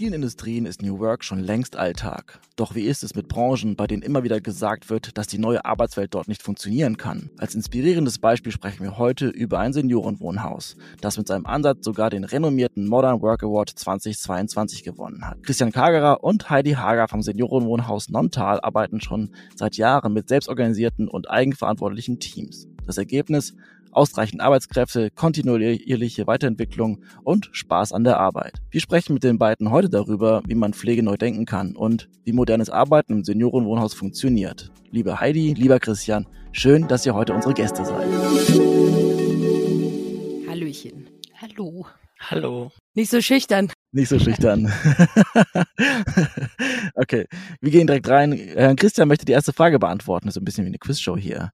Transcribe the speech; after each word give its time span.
vielen 0.00 0.14
Industrien 0.14 0.64
ist 0.64 0.80
New 0.80 0.98
Work 0.98 1.24
schon 1.24 1.40
längst 1.40 1.76
Alltag. 1.76 2.40
Doch 2.56 2.74
wie 2.74 2.86
ist 2.86 3.04
es 3.04 3.14
mit 3.14 3.28
Branchen, 3.28 3.76
bei 3.76 3.86
denen 3.86 4.00
immer 4.00 4.22
wieder 4.22 4.40
gesagt 4.40 4.88
wird, 4.88 5.18
dass 5.18 5.26
die 5.26 5.36
neue 5.36 5.62
Arbeitswelt 5.66 6.14
dort 6.14 6.26
nicht 6.26 6.42
funktionieren 6.42 6.96
kann? 6.96 7.28
Als 7.36 7.54
inspirierendes 7.54 8.18
Beispiel 8.18 8.50
sprechen 8.50 8.82
wir 8.82 8.96
heute 8.96 9.28
über 9.28 9.58
ein 9.58 9.74
Seniorenwohnhaus, 9.74 10.78
das 11.02 11.18
mit 11.18 11.28
seinem 11.28 11.44
Ansatz 11.44 11.84
sogar 11.84 12.08
den 12.08 12.24
renommierten 12.24 12.88
Modern 12.88 13.20
Work 13.20 13.42
Award 13.42 13.68
2022 13.68 14.84
gewonnen 14.84 15.26
hat. 15.26 15.42
Christian 15.42 15.70
Kagerer 15.70 16.24
und 16.24 16.48
Heidi 16.48 16.72
Hager 16.72 17.06
vom 17.06 17.20
Seniorenwohnhaus 17.20 18.08
Nontal 18.08 18.58
arbeiten 18.62 19.02
schon 19.02 19.34
seit 19.54 19.76
Jahren 19.76 20.14
mit 20.14 20.30
selbstorganisierten 20.30 21.08
und 21.08 21.28
eigenverantwortlichen 21.28 22.20
Teams. 22.20 22.68
Das 22.86 22.96
Ergebnis 22.96 23.54
ausreichend 23.92 24.40
Arbeitskräfte, 24.40 25.10
kontinuierliche 25.10 26.26
Weiterentwicklung 26.26 27.04
und 27.22 27.48
Spaß 27.52 27.92
an 27.92 28.04
der 28.04 28.18
Arbeit. 28.18 28.60
Wir 28.70 28.80
sprechen 28.80 29.14
mit 29.14 29.24
den 29.24 29.38
beiden 29.38 29.70
heute 29.70 29.88
darüber, 29.88 30.42
wie 30.46 30.54
man 30.54 30.74
Pflege 30.74 31.02
neu 31.02 31.16
denken 31.16 31.46
kann 31.46 31.76
und 31.76 32.08
wie 32.24 32.32
modernes 32.32 32.70
Arbeiten 32.70 33.12
im 33.12 33.24
Seniorenwohnhaus 33.24 33.94
funktioniert. 33.94 34.70
Liebe 34.90 35.20
Heidi, 35.20 35.54
lieber 35.54 35.78
Christian, 35.80 36.26
schön, 36.52 36.88
dass 36.88 37.06
ihr 37.06 37.14
heute 37.14 37.32
unsere 37.32 37.54
Gäste 37.54 37.84
seid. 37.84 38.08
Hallöchen. 40.48 41.08
Hallo. 41.40 41.86
Hallo. 42.28 42.70
Nicht 42.94 43.10
so 43.10 43.20
schüchtern. 43.20 43.70
Nicht 43.92 44.08
so 44.08 44.18
schüchtern. 44.18 44.66
okay, 46.94 47.26
wir 47.60 47.70
gehen 47.70 47.86
direkt 47.86 48.08
rein. 48.08 48.32
Herr 48.32 48.74
Christian 48.74 49.08
möchte 49.08 49.24
die 49.24 49.32
erste 49.32 49.52
Frage 49.52 49.78
beantworten. 49.78 50.26
Das 50.26 50.36
ist 50.36 50.42
ein 50.42 50.44
bisschen 50.44 50.64
wie 50.64 50.68
eine 50.68 50.78
Quizshow 50.78 51.16
hier. 51.16 51.50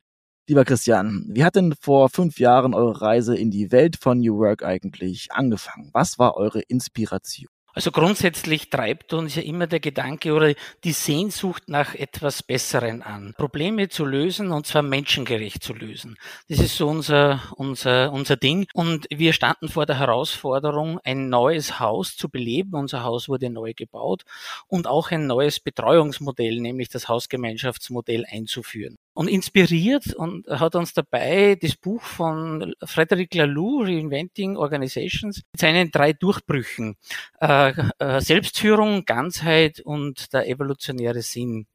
Lieber 0.49 0.65
Christian, 0.65 1.27
wie 1.29 1.43
hat 1.43 1.57
denn 1.57 1.75
vor 1.81 2.09
fünf 2.09 2.39
Jahren 2.39 2.73
eure 2.73 3.03
Reise 3.03 3.37
in 3.37 3.51
die 3.51 3.73
Welt 3.73 3.97
von 4.01 4.21
New 4.21 4.39
Work 4.39 4.63
eigentlich 4.63 5.33
angefangen? 5.33 5.91
Was 5.93 6.21
war 6.21 6.37
eure 6.37 6.61
Inspiration? 6.61 7.49
Also 7.75 7.91
grundsätzlich 7.91 8.71
treibt 8.71 9.13
uns 9.13 9.35
ja 9.35 9.43
immer 9.43 9.67
der 9.67 9.81
Gedanke 9.81 10.33
oder 10.35 10.55
die 10.85 10.93
Sehnsucht 10.93 11.65
nach 11.67 11.97
etwas 11.97 12.45
Besseren 12.45 13.03
an. 13.03 13.35
Probleme 13.37 13.89
zu 13.89 14.05
lösen 14.05 14.53
und 14.53 14.69
zwar 14.69 14.83
menschengerecht 14.83 15.65
zu 15.65 15.75
lösen. 15.75 16.17
Das 16.49 16.61
ist 16.61 16.77
so 16.77 16.87
unser, 16.87 17.43
unser, 17.57 18.13
unser 18.13 18.37
Ding. 18.37 18.69
Und 18.73 19.09
wir 19.11 19.33
standen 19.33 19.69
vor 19.69 19.85
der 19.85 19.99
Herausforderung, 19.99 21.01
ein 21.03 21.29
neues 21.29 21.81
Haus 21.81 22.17
zu 22.17 22.29
beleben. 22.29 22.77
Unser 22.77 23.03
Haus 23.03 23.29
wurde 23.29 23.51
neu 23.51 23.75
gebaut 23.75 24.23
und 24.69 24.87
auch 24.87 25.11
ein 25.11 25.27
neues 25.27 25.59
Betreuungsmodell, 25.59 26.61
nämlich 26.61 26.89
das 26.89 27.09
Hausgemeinschaftsmodell 27.09 28.25
einzuführen 28.31 28.97
und 29.17 29.29
inspiriert 29.29 30.15
und 30.15 30.47
hat 30.47 30.75
uns 30.75 30.93
dabei 30.93 31.57
das 31.59 31.75
Buch 31.75 32.03
von 32.03 32.75
Frederic 32.85 33.35
Laloux, 33.35 33.85
Reinventing 33.85 34.59
Organizations, 34.59 35.43
mit 35.53 35.59
seinen 35.59 35.91
drei 35.91 36.13
Durchbrüchen, 36.13 36.97
äh, 37.41 37.73
äh, 37.99 38.21
Selbstführung, 38.21 39.07
Ganzheit 39.07 39.81
und 39.81 40.35
der 40.35 40.47
evolutionäre 40.47 41.23
Sinn. 41.23 41.67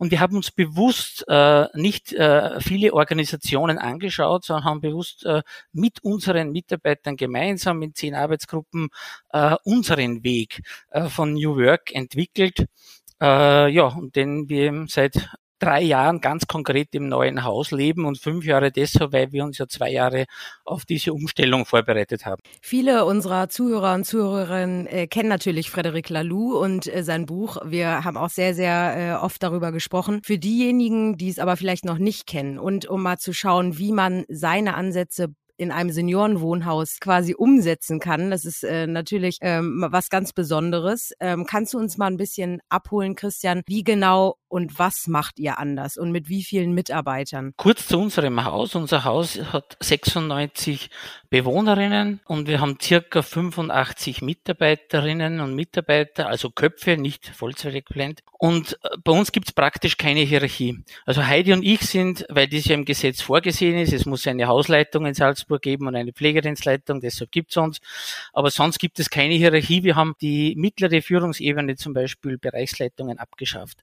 Und 0.00 0.10
wir 0.10 0.18
haben 0.18 0.34
uns 0.34 0.50
bewusst 0.50 1.24
äh, 1.28 1.66
nicht 1.74 2.12
äh, 2.12 2.60
viele 2.60 2.92
Organisationen 2.92 3.78
angeschaut, 3.78 4.44
sondern 4.44 4.64
haben 4.64 4.80
bewusst 4.80 5.24
äh, 5.26 5.42
mit 5.72 6.02
unseren 6.02 6.50
Mitarbeitern 6.50 7.14
gemeinsam 7.14 7.82
in 7.82 7.94
zehn 7.94 8.16
Arbeitsgruppen 8.16 8.88
äh, 9.30 9.54
unseren 9.62 10.24
Weg 10.24 10.62
äh, 10.90 11.04
von 11.04 11.34
New 11.34 11.56
Work 11.56 11.94
entwickelt. 11.94 12.66
Äh, 13.20 13.68
ja, 13.70 13.84
und 13.84 14.16
den 14.16 14.48
wir 14.48 14.86
seit 14.88 15.30
drei 15.64 15.82
Jahren 15.82 16.20
ganz 16.20 16.46
konkret 16.46 16.94
im 16.94 17.08
neuen 17.08 17.44
Haus 17.44 17.70
leben 17.70 18.04
und 18.04 18.18
fünf 18.18 18.44
Jahre 18.44 18.70
deshalb, 18.70 19.12
weil 19.12 19.32
wir 19.32 19.44
uns 19.44 19.58
ja 19.58 19.66
zwei 19.66 19.90
Jahre 19.90 20.26
auf 20.64 20.84
diese 20.84 21.12
Umstellung 21.12 21.64
vorbereitet 21.64 22.26
haben. 22.26 22.42
Viele 22.60 23.04
unserer 23.04 23.48
Zuhörer 23.48 23.94
und 23.94 24.04
Zuhörerinnen 24.04 24.86
äh, 24.86 25.06
kennen 25.06 25.28
natürlich 25.28 25.70
Frederic 25.70 26.10
Laloux 26.10 26.58
und 26.58 26.92
äh, 26.92 27.02
sein 27.02 27.26
Buch. 27.26 27.56
Wir 27.64 28.04
haben 28.04 28.16
auch 28.16 28.30
sehr, 28.30 28.54
sehr 28.54 29.18
äh, 29.20 29.24
oft 29.24 29.42
darüber 29.42 29.72
gesprochen. 29.72 30.20
Für 30.22 30.38
diejenigen, 30.38 31.16
die 31.16 31.28
es 31.28 31.38
aber 31.38 31.56
vielleicht 31.56 31.84
noch 31.84 31.98
nicht 31.98 32.26
kennen 32.26 32.58
und 32.58 32.86
um 32.86 33.02
mal 33.02 33.18
zu 33.18 33.32
schauen, 33.32 33.78
wie 33.78 33.92
man 33.92 34.24
seine 34.28 34.74
Ansätze 34.74 35.34
in 35.56 35.70
einem 35.70 35.90
Seniorenwohnhaus 35.90 36.98
quasi 37.00 37.34
umsetzen 37.34 38.00
kann. 38.00 38.30
Das 38.30 38.44
ist 38.44 38.64
äh, 38.64 38.86
natürlich 38.86 39.38
ähm, 39.40 39.86
was 39.88 40.08
ganz 40.10 40.32
Besonderes. 40.32 41.12
Ähm, 41.20 41.46
kannst 41.46 41.74
du 41.74 41.78
uns 41.78 41.96
mal 41.96 42.06
ein 42.06 42.16
bisschen 42.16 42.60
abholen, 42.68 43.14
Christian? 43.14 43.62
Wie 43.66 43.84
genau 43.84 44.36
und 44.48 44.78
was 44.78 45.06
macht 45.06 45.38
ihr 45.38 45.58
anders 45.58 45.96
und 45.96 46.12
mit 46.12 46.28
wie 46.28 46.44
vielen 46.44 46.74
Mitarbeitern? 46.74 47.52
Kurz 47.56 47.86
zu 47.86 47.98
unserem 47.98 48.44
Haus. 48.44 48.74
Unser 48.74 49.04
Haus 49.04 49.38
hat 49.52 49.76
96 49.80 50.90
Bewohnerinnen 51.34 52.20
und 52.26 52.46
wir 52.46 52.60
haben 52.60 52.78
circa 52.80 53.20
85 53.20 54.22
Mitarbeiterinnen 54.22 55.40
und 55.40 55.56
Mitarbeiter, 55.56 56.28
also 56.28 56.50
Köpfe, 56.50 56.96
nicht 56.96 57.26
Vollzeitäquivalent. 57.26 58.22
Und 58.38 58.78
äh, 58.84 58.90
bei 59.02 59.10
uns 59.10 59.32
gibt 59.32 59.48
es 59.48 59.52
praktisch 59.52 59.96
keine 59.96 60.20
Hierarchie. 60.20 60.84
Also 61.04 61.26
Heidi 61.26 61.52
und 61.52 61.64
ich 61.64 61.80
sind, 61.80 62.24
weil 62.28 62.46
das 62.46 62.66
ja 62.66 62.74
im 62.74 62.84
Gesetz 62.84 63.20
vorgesehen 63.20 63.76
ist, 63.76 63.92
es 63.92 64.06
muss 64.06 64.28
eine 64.28 64.46
Hausleitung 64.46 65.06
in 65.06 65.14
Salzburg 65.14 65.60
geben 65.60 65.88
und 65.88 65.96
eine 65.96 66.12
Pflegedienstleitung, 66.12 67.00
deshalb 67.00 67.32
gibt 67.32 67.50
es 67.50 67.56
uns. 67.56 67.80
Aber 68.32 68.52
sonst 68.52 68.78
gibt 68.78 69.00
es 69.00 69.10
keine 69.10 69.34
Hierarchie. 69.34 69.82
Wir 69.82 69.96
haben 69.96 70.14
die 70.20 70.54
mittlere 70.56 71.02
Führungsebene 71.02 71.74
zum 71.74 71.94
Beispiel 71.94 72.38
Bereichsleitungen 72.38 73.18
abgeschafft. 73.18 73.78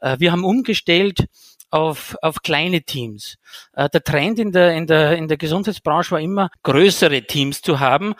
Äh, 0.00 0.18
wir 0.20 0.32
haben 0.32 0.44
umgestellt 0.44 1.26
auf, 1.74 2.16
auf 2.22 2.36
kleine 2.42 2.82
Teams. 2.82 3.36
Äh, 3.72 3.88
der 3.90 4.04
Trend 4.04 4.38
in 4.38 4.52
der, 4.52 4.74
in, 4.74 4.86
der, 4.86 5.16
in 5.16 5.26
der 5.26 5.36
Gesundheitsbranche 5.36 6.12
war 6.12 6.20
immer, 6.20 6.48
größere 6.62 7.22
Teams 7.22 7.62
zu 7.62 7.80
haben, 7.80 8.14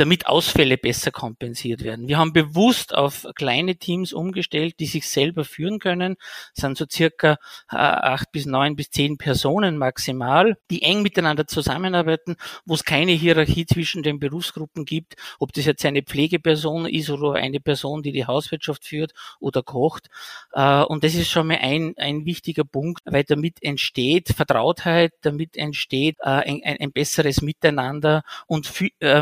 damit 0.00 0.26
Ausfälle 0.26 0.78
besser 0.78 1.10
kompensiert 1.10 1.84
werden. 1.84 2.08
Wir 2.08 2.16
haben 2.16 2.32
bewusst 2.32 2.94
auf 2.94 3.26
kleine 3.34 3.76
Teams 3.76 4.14
umgestellt, 4.14 4.76
die 4.80 4.86
sich 4.86 5.06
selber 5.06 5.44
führen 5.44 5.78
können. 5.78 6.16
Das 6.54 6.62
sind 6.62 6.78
so 6.78 6.86
circa 6.90 7.32
äh, 7.70 7.76
acht 7.76 8.32
bis 8.32 8.46
neun 8.46 8.76
bis 8.76 8.90
zehn 8.90 9.18
Personen 9.18 9.76
maximal, 9.76 10.56
die 10.70 10.82
eng 10.82 11.02
miteinander 11.02 11.46
zusammenarbeiten, 11.46 12.36
wo 12.64 12.72
es 12.74 12.84
keine 12.84 13.12
Hierarchie 13.12 13.66
zwischen 13.66 14.02
den 14.02 14.18
Berufsgruppen 14.18 14.86
gibt, 14.86 15.16
ob 15.38 15.52
das 15.52 15.66
jetzt 15.66 15.84
eine 15.84 16.02
Pflegeperson 16.02 16.86
ist 16.86 17.10
oder 17.10 17.34
eine 17.34 17.60
Person, 17.60 18.02
die 18.02 18.12
die 18.12 18.24
Hauswirtschaft 18.24 18.86
führt 18.86 19.12
oder 19.38 19.62
kocht. 19.62 20.08
Äh, 20.54 20.82
und 20.82 21.04
das 21.04 21.14
ist 21.14 21.28
schon 21.28 21.48
mal 21.48 21.58
ein, 21.60 21.92
ein 21.98 22.24
wichtiger 22.24 22.64
Punkt, 22.64 23.02
weil 23.04 23.24
damit 23.24 23.62
entsteht 23.62 24.30
Vertrautheit, 24.30 25.12
damit 25.20 25.58
entsteht 25.58 26.16
äh, 26.20 26.30
ein, 26.30 26.62
ein, 26.62 26.92
besseres 26.92 27.42
Miteinander 27.42 28.22
und 28.46 28.70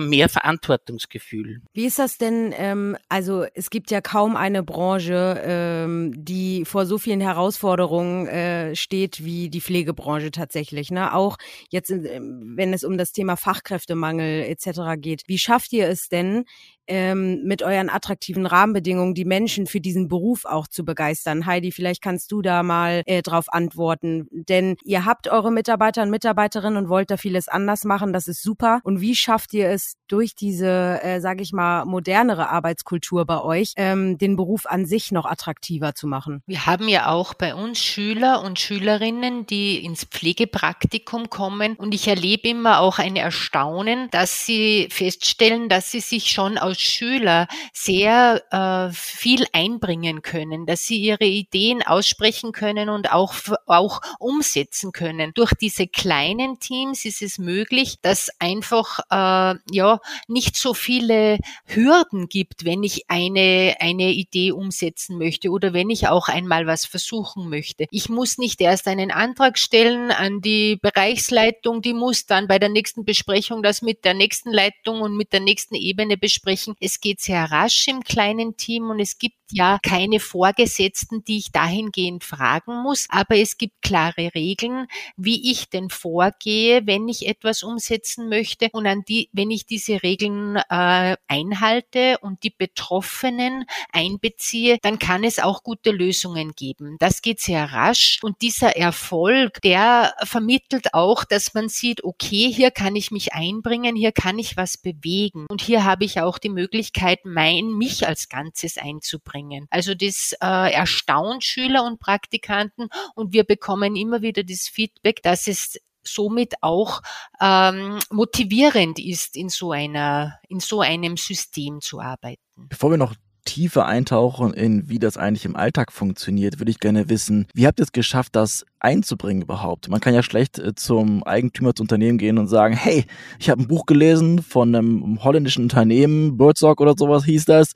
mehr 0.01 0.29
Verantwortung 0.29 0.68
Verantwortungsgefühl. 0.69 1.63
Wie 1.73 1.87
ist 1.87 1.99
das 1.99 2.19
denn? 2.19 2.55
Ähm, 2.57 2.97
also 3.09 3.45
es 3.55 3.71
gibt 3.71 3.91
ja 3.91 4.01
kaum 4.01 4.37
eine 4.37 4.63
Branche, 4.63 5.41
ähm, 5.45 6.13
die 6.15 6.65
vor 6.65 6.87
so 6.87 6.99
vielen 6.99 7.21
Herausforderungen 7.21 8.27
äh, 8.27 8.77
steht 8.77 9.25
wie 9.25 9.49
die 9.49 9.61
Pflegebranche 9.61 10.31
tatsächlich. 10.31 10.91
Ne? 10.91 11.15
Auch 11.15 11.39
jetzt, 11.71 11.91
äh, 11.91 12.21
wenn 12.21 12.73
es 12.73 12.85
um 12.85 12.99
das 12.99 13.13
Thema 13.13 13.37
Fachkräftemangel 13.37 14.43
etc. 14.45 14.99
geht. 14.99 15.23
Wie 15.27 15.39
schafft 15.39 15.73
ihr 15.73 15.89
es 15.89 16.09
denn, 16.09 16.45
ähm, 16.89 17.43
mit 17.45 17.63
euren 17.63 17.91
attraktiven 17.91 18.47
Rahmenbedingungen 18.47 19.15
die 19.15 19.25
Menschen 19.25 19.67
für 19.67 19.81
diesen 19.81 20.09
Beruf 20.09 20.45
auch 20.45 20.67
zu 20.67 20.85
begeistern. 20.85 21.47
Heidi, 21.47 21.71
vielleicht 21.73 22.03
kannst 22.03 22.33
du 22.33 22.43
da 22.43 22.63
mal 22.63 23.03
äh, 23.07 23.23
drauf 23.23 23.53
antworten, 23.53 24.27
denn 24.31 24.77
ihr 24.85 25.05
habt 25.05 25.29
eure 25.29 25.53
Mitarbeiter 25.53 26.03
und 26.03 26.11
Mitarbeiterinnen 26.11 26.77
und 26.77 26.89
wollt 26.89 27.11
da 27.11 27.17
vieles 27.17 27.49
anders 27.49 27.85
machen, 27.85 28.13
das 28.13 28.29
ist 28.29 28.43
super. 28.43 28.81
Und 28.83 29.01
wie 29.01 29.15
schafft 29.15 29.55
ihr 29.55 29.69
es 29.69 29.97
durch 30.09 30.35
diese, 30.35 31.01
äh, 31.03 31.21
sage 31.21 31.43
ich 31.43 31.53
mal, 31.53 31.85
modernere 31.85 32.49
Arbeitskultur 32.49 33.27
bei 33.27 33.41
euch, 33.43 33.75
ähm, 33.77 34.19
den 34.19 34.37
Beruf 34.37 34.67
an 34.67 34.87
sich 34.87 35.13
noch 35.13 35.27
attraktiver 35.27 35.95
zu 35.95 36.07
machen? 36.07 36.43
Wir 36.47 36.67
haben 36.67 36.89
ja 36.89 37.11
auch 37.11 37.35
bei 37.35 37.55
uns 37.55 37.79
Schüler 37.79 38.43
und 38.43 38.59
Schülerinnen, 38.59 39.47
die 39.47 39.85
ins 39.85 40.05
Pflegepraktikum 40.05 41.29
kommen 41.29 41.75
und 41.77 41.95
ich 41.95 42.09
erlebe 42.09 42.49
immer 42.49 42.81
auch 42.81 42.99
ein 42.99 43.17
Erstaunen, 43.17 44.09
dass 44.11 44.47
sie 44.47 44.89
feststellen, 44.91 45.69
dass 45.69 45.91
sie 45.91 46.01
sich 46.01 46.31
schon 46.31 46.57
aus 46.57 46.78
Schüler 46.81 47.49
sehr 47.73 48.43
äh, 48.51 48.93
viel 48.93 49.47
einbringen 49.53 50.23
können, 50.23 50.67
dass 50.67 50.83
sie 50.83 50.99
ihre 50.99 51.25
Ideen 51.25 51.83
aussprechen 51.83 52.53
können 52.53 52.89
und 52.89 53.13
auch, 53.13 53.35
auch 53.67 54.01
umsetzen 54.19 54.93
können. 54.93 55.33
Durch 55.35 55.53
diese 55.55 55.87
kleinen 55.87 56.59
Teams 56.61 57.05
ist 57.05 57.23
es 57.23 57.39
möglich, 57.39 57.97
dass 58.03 58.31
einfach 58.39 59.01
äh, 59.11 59.59
ja 59.71 60.01
nicht 60.27 60.57
so 60.57 60.75
viele 60.75 61.39
Hürden 61.67 62.29
gibt, 62.29 62.65
wenn 62.65 62.83
ich 62.83 63.09
eine, 63.09 63.77
eine 63.81 64.13
Idee 64.13 64.53
umsetzen 64.53 65.19
möchte 65.19 65.51
oder 65.51 65.73
wenn 65.73 65.91
ich 65.91 66.09
auch 66.09 66.29
einmal 66.29 66.67
was 66.67 66.85
versuchen 66.85 67.49
möchte. 67.49 67.87
Ich 67.91 68.09
muss 68.09 68.39
nicht 68.39 68.61
erst 68.61 68.87
einen 68.89 69.11
Antrag 69.11 69.59
stellen 69.59 70.11
an 70.11 70.41
die 70.41 70.77
Bereichsleitung, 70.77 71.83
die 71.83 71.95
muss 71.95 72.27
dann 72.27 72.49
bei 72.49 72.59
der 72.59 72.69
nächsten 72.69 73.05
Besprechung 73.05 73.63
das 73.63 73.83
mit 73.83 74.05
der 74.05 74.15
nächsten 74.15 74.51
Leitung 74.51 75.01
und 75.01 75.17
mit 75.17 75.33
der 75.33 75.41
nächsten 75.41 75.75
Ebene 75.75 76.17
besprechen 76.17 76.68
sprechen. 76.69 76.77
Es 76.81 77.01
geht 77.01 77.21
sehr 77.21 77.51
rasch 77.51 77.89
im 77.89 78.03
kleinen 78.03 78.57
Team 78.57 78.91
und 78.91 79.01
es 79.01 79.19
gibt 79.19 79.37
ja 79.51 79.79
keine 79.83 80.21
Vorgesetzten, 80.21 81.25
die 81.25 81.39
ich 81.39 81.53
dahingehend 81.53 82.25
fragen 82.25 82.83
muss, 82.83 83.07
aber 83.09 83.37
es 83.37 83.57
gibt 83.57 83.81
klare 83.83 84.35
Regeln, 84.35 84.87
wie 85.17 85.51
ich 85.51 85.71
denn 85.71 85.91
vorgehe, 85.91 86.87
wenn 86.87 87.09
ich 87.09 87.27
etwas 87.27 87.63
umsetzen 87.63 88.29
möchte 88.29 88.69
und 88.73 88.87
an 88.87 89.05
die, 89.09 89.29
wenn 89.33 89.51
ich 89.51 89.67
diese 89.67 90.03
Regeln 90.03 90.57
äh, 90.57 91.17
einhalte 91.29 92.19
und 92.21 92.43
die 92.43 92.51
Betroffenen 92.51 93.65
einbeziehe, 93.93 94.79
dann 94.83 94.99
kann 94.99 95.25
es 95.25 95.39
auch 95.39 95.63
gute 95.63 95.91
Lösungen 95.91 96.53
geben. 96.53 96.97
Das 96.99 97.23
geht 97.23 97.41
sehr 97.41 97.73
rasch 97.73 98.19
und 98.23 98.43
dieser 98.43 98.77
Erfolg, 98.77 99.63
der 99.63 100.15
vermittelt 100.25 100.95
auch, 100.95 101.25
dass 101.25 101.55
man 101.55 101.69
sieht, 101.69 102.05
okay, 102.05 102.53
hier 102.53 102.71
kann 102.71 102.97
ich 102.97 103.11
mich 103.11 103.33
einbringen, 103.33 103.97
hier 103.97 104.13
kann 104.13 104.39
ich 104.39 104.57
was 104.57 104.77
bewegen 104.77 105.47
und 105.49 105.63
hier 105.63 105.85
habe 105.85 106.05
ich 106.05 106.21
auch 106.21 106.39
die 106.39 106.48
Möglichkeit, 106.49 107.21
mein 107.25 107.69
mich 107.69 108.07
als 108.07 108.29
Ganzes 108.29 108.79
einzubringen 108.79 109.29
bringen. 109.29 109.67
Also 109.71 109.95
das 109.95 110.33
äh, 110.41 110.73
erstaunt 110.73 111.45
Schüler 111.45 111.85
und 111.85 112.01
Praktikanten 112.01 112.89
und 113.15 113.33
wir 113.33 113.45
bekommen 113.45 113.97
immer 113.97 114.23
wieder 114.23 114.43
das 114.43 114.69
Feedback, 114.69 115.23
dass 115.23 115.47
es 115.47 115.79
somit 116.03 116.55
auch 116.63 117.03
ähm, 117.41 117.99
motivierend 118.11 118.99
ist, 118.99 119.37
in 119.37 119.51
so 119.51 119.73
einer, 119.73 120.39
in 120.49 120.61
so 120.61 120.81
einem 120.81 121.17
System 121.17 121.81
zu 121.81 122.01
arbeiten. 122.01 122.41
Bevor 122.57 122.91
wir 122.91 122.97
noch 122.97 123.15
tiefer 123.49 123.87
eintauchen 123.87 124.53
in, 124.53 124.91
wie 124.91 124.99
das 124.99 125.17
eigentlich 125.17 125.47
im 125.47 125.57
Alltag 125.57 125.91
funktioniert, 125.91 126.61
würde 126.61 126.71
ich 126.71 126.81
gerne 126.81 127.09
wissen, 127.09 127.47
wie 127.55 127.67
habt 127.67 127.81
ihr 127.81 127.85
es 127.85 127.93
geschafft, 127.93 128.37
das 128.37 128.67
einzubringen 128.79 129.43
überhaupt? 129.43 129.89
Man 129.89 130.01
kann 130.01 130.13
ja 130.13 130.23
schlecht 130.23 130.59
äh, 130.59 130.75
zum 130.75 131.25
Eigentümer 131.25 131.73
des 131.73 131.81
Unternehmens 131.81 132.21
gehen 132.21 132.37
und 132.37 132.49
sagen, 132.49 132.75
hey, 132.75 133.07
ich 133.39 133.49
habe 133.49 133.63
ein 133.63 133.67
Buch 133.67 133.87
gelesen 133.87 134.43
von 134.43 134.75
einem 134.75 135.25
holländischen 135.25 135.65
Unternehmen, 135.65 136.37
Birdsock 136.37 136.83
oder 136.83 136.95
sowas 136.95 137.25
hieß 137.25 137.47
das 137.47 137.73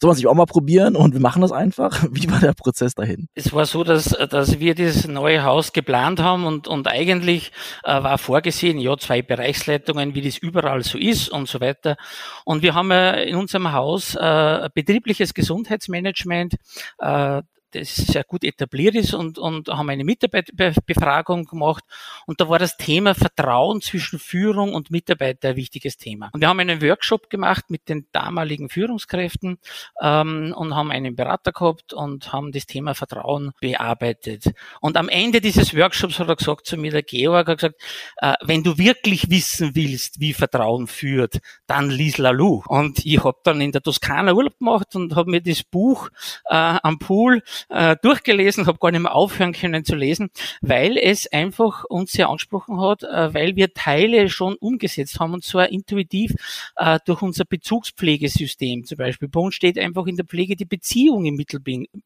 soll 0.00 0.08
man 0.08 0.16
sich 0.16 0.26
auch 0.26 0.34
mal 0.34 0.46
probieren 0.46 0.96
und 0.96 1.14
wir 1.14 1.20
machen 1.20 1.42
das 1.42 1.52
einfach. 1.52 2.04
Wie 2.10 2.30
war 2.30 2.40
der 2.40 2.52
Prozess 2.52 2.94
dahin? 2.94 3.28
Es 3.34 3.52
war 3.52 3.66
so, 3.66 3.84
dass, 3.84 4.06
dass 4.06 4.60
wir 4.60 4.74
dieses 4.74 5.06
neue 5.06 5.44
Haus 5.44 5.72
geplant 5.72 6.20
haben 6.20 6.44
und, 6.44 6.68
und 6.68 6.88
eigentlich 6.88 7.52
äh, 7.84 8.02
war 8.02 8.18
vorgesehen, 8.18 8.78
ja, 8.78 8.96
zwei 8.96 9.22
Bereichsleitungen, 9.22 10.14
wie 10.14 10.22
das 10.22 10.38
überall 10.38 10.82
so 10.82 10.98
ist 10.98 11.28
und 11.30 11.48
so 11.48 11.60
weiter. 11.60 11.96
Und 12.44 12.62
wir 12.62 12.74
haben 12.74 12.90
äh, 12.90 13.24
in 13.24 13.36
unserem 13.36 13.72
Haus 13.72 14.14
äh, 14.14 14.68
betriebliches 14.74 15.34
Gesundheitsmanagement, 15.34 16.56
äh, 16.98 17.42
das 17.74 17.94
sehr 17.94 18.24
gut 18.24 18.44
etabliert 18.44 18.94
ist 18.94 19.14
und, 19.14 19.38
und 19.38 19.68
haben 19.68 19.90
eine 19.90 20.04
Mitarbeiterbefragung 20.04 21.44
gemacht 21.44 21.84
und 22.26 22.40
da 22.40 22.48
war 22.48 22.58
das 22.58 22.76
Thema 22.76 23.14
Vertrauen 23.14 23.80
zwischen 23.80 24.18
Führung 24.18 24.74
und 24.74 24.90
Mitarbeiter 24.90 25.50
ein 25.50 25.56
wichtiges 25.56 25.96
Thema. 25.96 26.30
Und 26.32 26.40
wir 26.40 26.48
haben 26.48 26.60
einen 26.60 26.82
Workshop 26.82 27.30
gemacht 27.30 27.70
mit 27.70 27.88
den 27.88 28.06
damaligen 28.12 28.68
Führungskräften 28.68 29.58
ähm, 30.00 30.54
und 30.56 30.74
haben 30.74 30.90
einen 30.90 31.16
Berater 31.16 31.52
gehabt 31.52 31.92
und 31.92 32.32
haben 32.32 32.52
das 32.52 32.66
Thema 32.66 32.94
Vertrauen 32.94 33.52
bearbeitet. 33.60 34.52
Und 34.80 34.96
am 34.96 35.08
Ende 35.08 35.40
dieses 35.40 35.76
Workshops 35.76 36.18
hat 36.18 36.28
er 36.28 36.36
gesagt 36.36 36.66
zu 36.66 36.76
mir, 36.76 36.90
der 36.90 37.02
Georg 37.02 37.48
hat 37.48 37.58
gesagt, 37.58 37.80
äh, 38.18 38.34
wenn 38.42 38.62
du 38.62 38.78
wirklich 38.78 39.30
wissen 39.30 39.74
willst, 39.74 40.20
wie 40.20 40.32
Vertrauen 40.32 40.86
führt, 40.86 41.40
dann 41.66 41.90
lies 41.90 42.18
Lalu. 42.18 42.62
Und 42.66 43.04
ich 43.04 43.22
habe 43.22 43.38
dann 43.44 43.60
in 43.60 43.72
der 43.72 43.82
Toskana 43.82 44.32
Urlaub 44.32 44.58
gemacht 44.58 44.94
und 44.94 45.14
habe 45.16 45.30
mir 45.30 45.40
das 45.40 45.62
Buch 45.62 46.08
äh, 46.46 46.78
am 46.82 46.98
Pool 46.98 47.42
äh, 47.68 47.96
durchgelesen, 48.02 48.66
habe 48.66 48.78
gar 48.78 48.90
nicht 48.90 49.02
mehr 49.02 49.14
aufhören 49.14 49.52
können 49.52 49.84
zu 49.84 49.94
lesen, 49.94 50.30
weil 50.60 50.96
es 50.96 51.30
einfach 51.32 51.84
uns 51.84 52.12
sehr 52.12 52.28
angesprochen 52.28 52.80
hat, 52.80 53.02
äh, 53.02 53.34
weil 53.34 53.56
wir 53.56 53.72
Teile 53.74 54.28
schon 54.28 54.54
umgesetzt 54.56 55.20
haben 55.20 55.34
und 55.34 55.44
zwar 55.44 55.68
intuitiv 55.70 56.32
äh, 56.76 56.98
durch 57.04 57.22
unser 57.22 57.44
Bezugspflegesystem 57.44 58.84
zum 58.84 58.98
Beispiel. 58.98 59.28
Bei 59.28 59.40
uns 59.40 59.54
steht 59.54 59.78
einfach 59.78 60.06
in 60.06 60.16
der 60.16 60.26
Pflege 60.26 60.56
die 60.56 60.64
Beziehung 60.64 61.24
im 61.26 61.36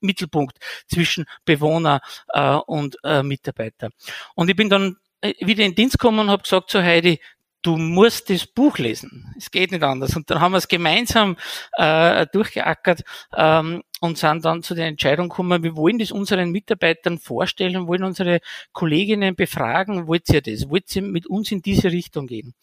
Mittelpunkt 0.00 0.58
zwischen 0.87 1.26
Bewohner 1.44 2.00
äh, 2.32 2.55
und 2.55 2.96
äh, 3.05 3.22
Mitarbeiter. 3.22 3.90
Und 4.34 4.50
ich 4.50 4.56
bin 4.56 4.69
dann 4.69 4.96
äh, 5.20 5.34
wieder 5.40 5.64
in 5.64 5.72
den 5.72 5.76
Dienst 5.76 5.99
gekommen 5.99 6.20
und 6.20 6.31
habe 6.31 6.43
gesagt 6.43 6.70
zu 6.70 6.82
Heidi, 6.82 7.20
du 7.62 7.76
musst 7.76 8.31
das 8.31 8.46
Buch 8.46 8.78
lesen. 8.78 9.34
Es 9.37 9.50
geht 9.50 9.72
nicht 9.72 9.82
anders. 9.82 10.14
Und 10.16 10.31
dann 10.31 10.40
haben 10.40 10.52
wir 10.52 10.58
es 10.58 10.69
gemeinsam 10.69 11.37
äh, 11.72 12.26
durchgeackert 12.32 13.02
ähm, 13.37 13.82
und 14.00 14.18
sind 14.18 14.44
dann 14.44 14.62
zu 14.62 14.74
der 14.74 14.86
Entscheidung 14.86 15.28
gekommen, 15.28 15.62
wir 15.62 15.76
wollen 15.76 15.98
das 15.98 16.12
unseren 16.12 16.50
Mitarbeitern 16.50 17.18
vorstellen, 17.18 17.86
wollen 17.86 18.04
unsere 18.04 18.40
Kolleginnen 18.72 19.34
befragen, 19.36 20.06
wollt 20.06 20.28
ihr 20.30 20.40
das? 20.40 20.68
Wollt 20.68 20.94
ihr 20.94 21.02
mit 21.02 21.26
uns 21.26 21.50
in 21.52 21.62
diese 21.62 21.90
Richtung 21.90 22.26
gehen? 22.26 22.54